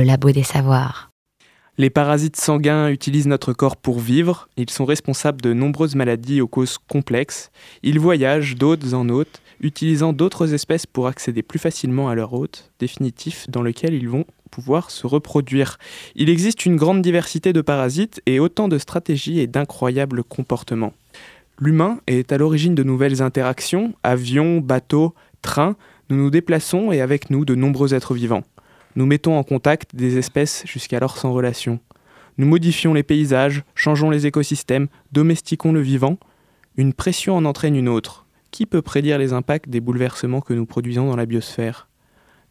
[0.04, 1.10] Labo des savoirs.
[1.76, 6.46] Les parasites sanguins utilisent notre corps pour vivre, ils sont responsables de nombreuses maladies aux
[6.46, 7.50] causes complexes,
[7.82, 12.70] ils voyagent d'hôtes en hôtes, utilisant d'autres espèces pour accéder plus facilement à leur hôte
[12.78, 15.78] définitif dans lequel ils vont pouvoir se reproduire.
[16.14, 20.92] Il existe une grande diversité de parasites et autant de stratégies et d'incroyables comportements.
[21.58, 25.74] L'humain est à l'origine de nouvelles interactions, avions, bateaux, trains,
[26.08, 28.44] nous nous déplaçons et avec nous de nombreux êtres vivants.
[28.96, 31.80] Nous mettons en contact des espèces jusqu'alors sans relation.
[32.38, 36.18] Nous modifions les paysages, changeons les écosystèmes, domestiquons le vivant.
[36.76, 38.26] Une pression en entraîne une autre.
[38.50, 41.88] Qui peut prédire les impacts des bouleversements que nous produisons dans la biosphère?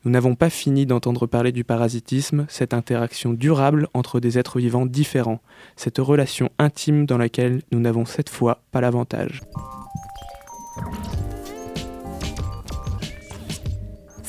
[0.04, 4.86] Nous n'avons pas fini d'entendre parler du parasitisme, cette interaction durable entre des êtres vivants
[4.86, 5.42] différents,
[5.78, 9.40] cette relation intime dans laquelle nous n'avons cette fois pas l'avantage.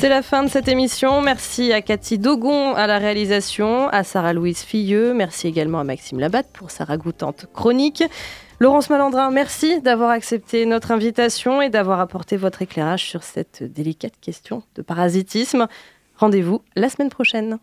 [0.05, 1.23] C'est la fin de cette émission.
[1.23, 5.15] Merci à Cathy Dogon à la réalisation, à Sarah-Louise Filleux.
[5.15, 8.05] Merci également à Maxime Labatte pour sa ragoûtante chronique.
[8.61, 14.13] Laurence Malandrin, merci d'avoir accepté notre invitation et d'avoir apporté votre éclairage sur cette délicate
[14.21, 15.69] question de parasitisme.
[16.19, 17.59] Rendez-vous la semaine prochaine.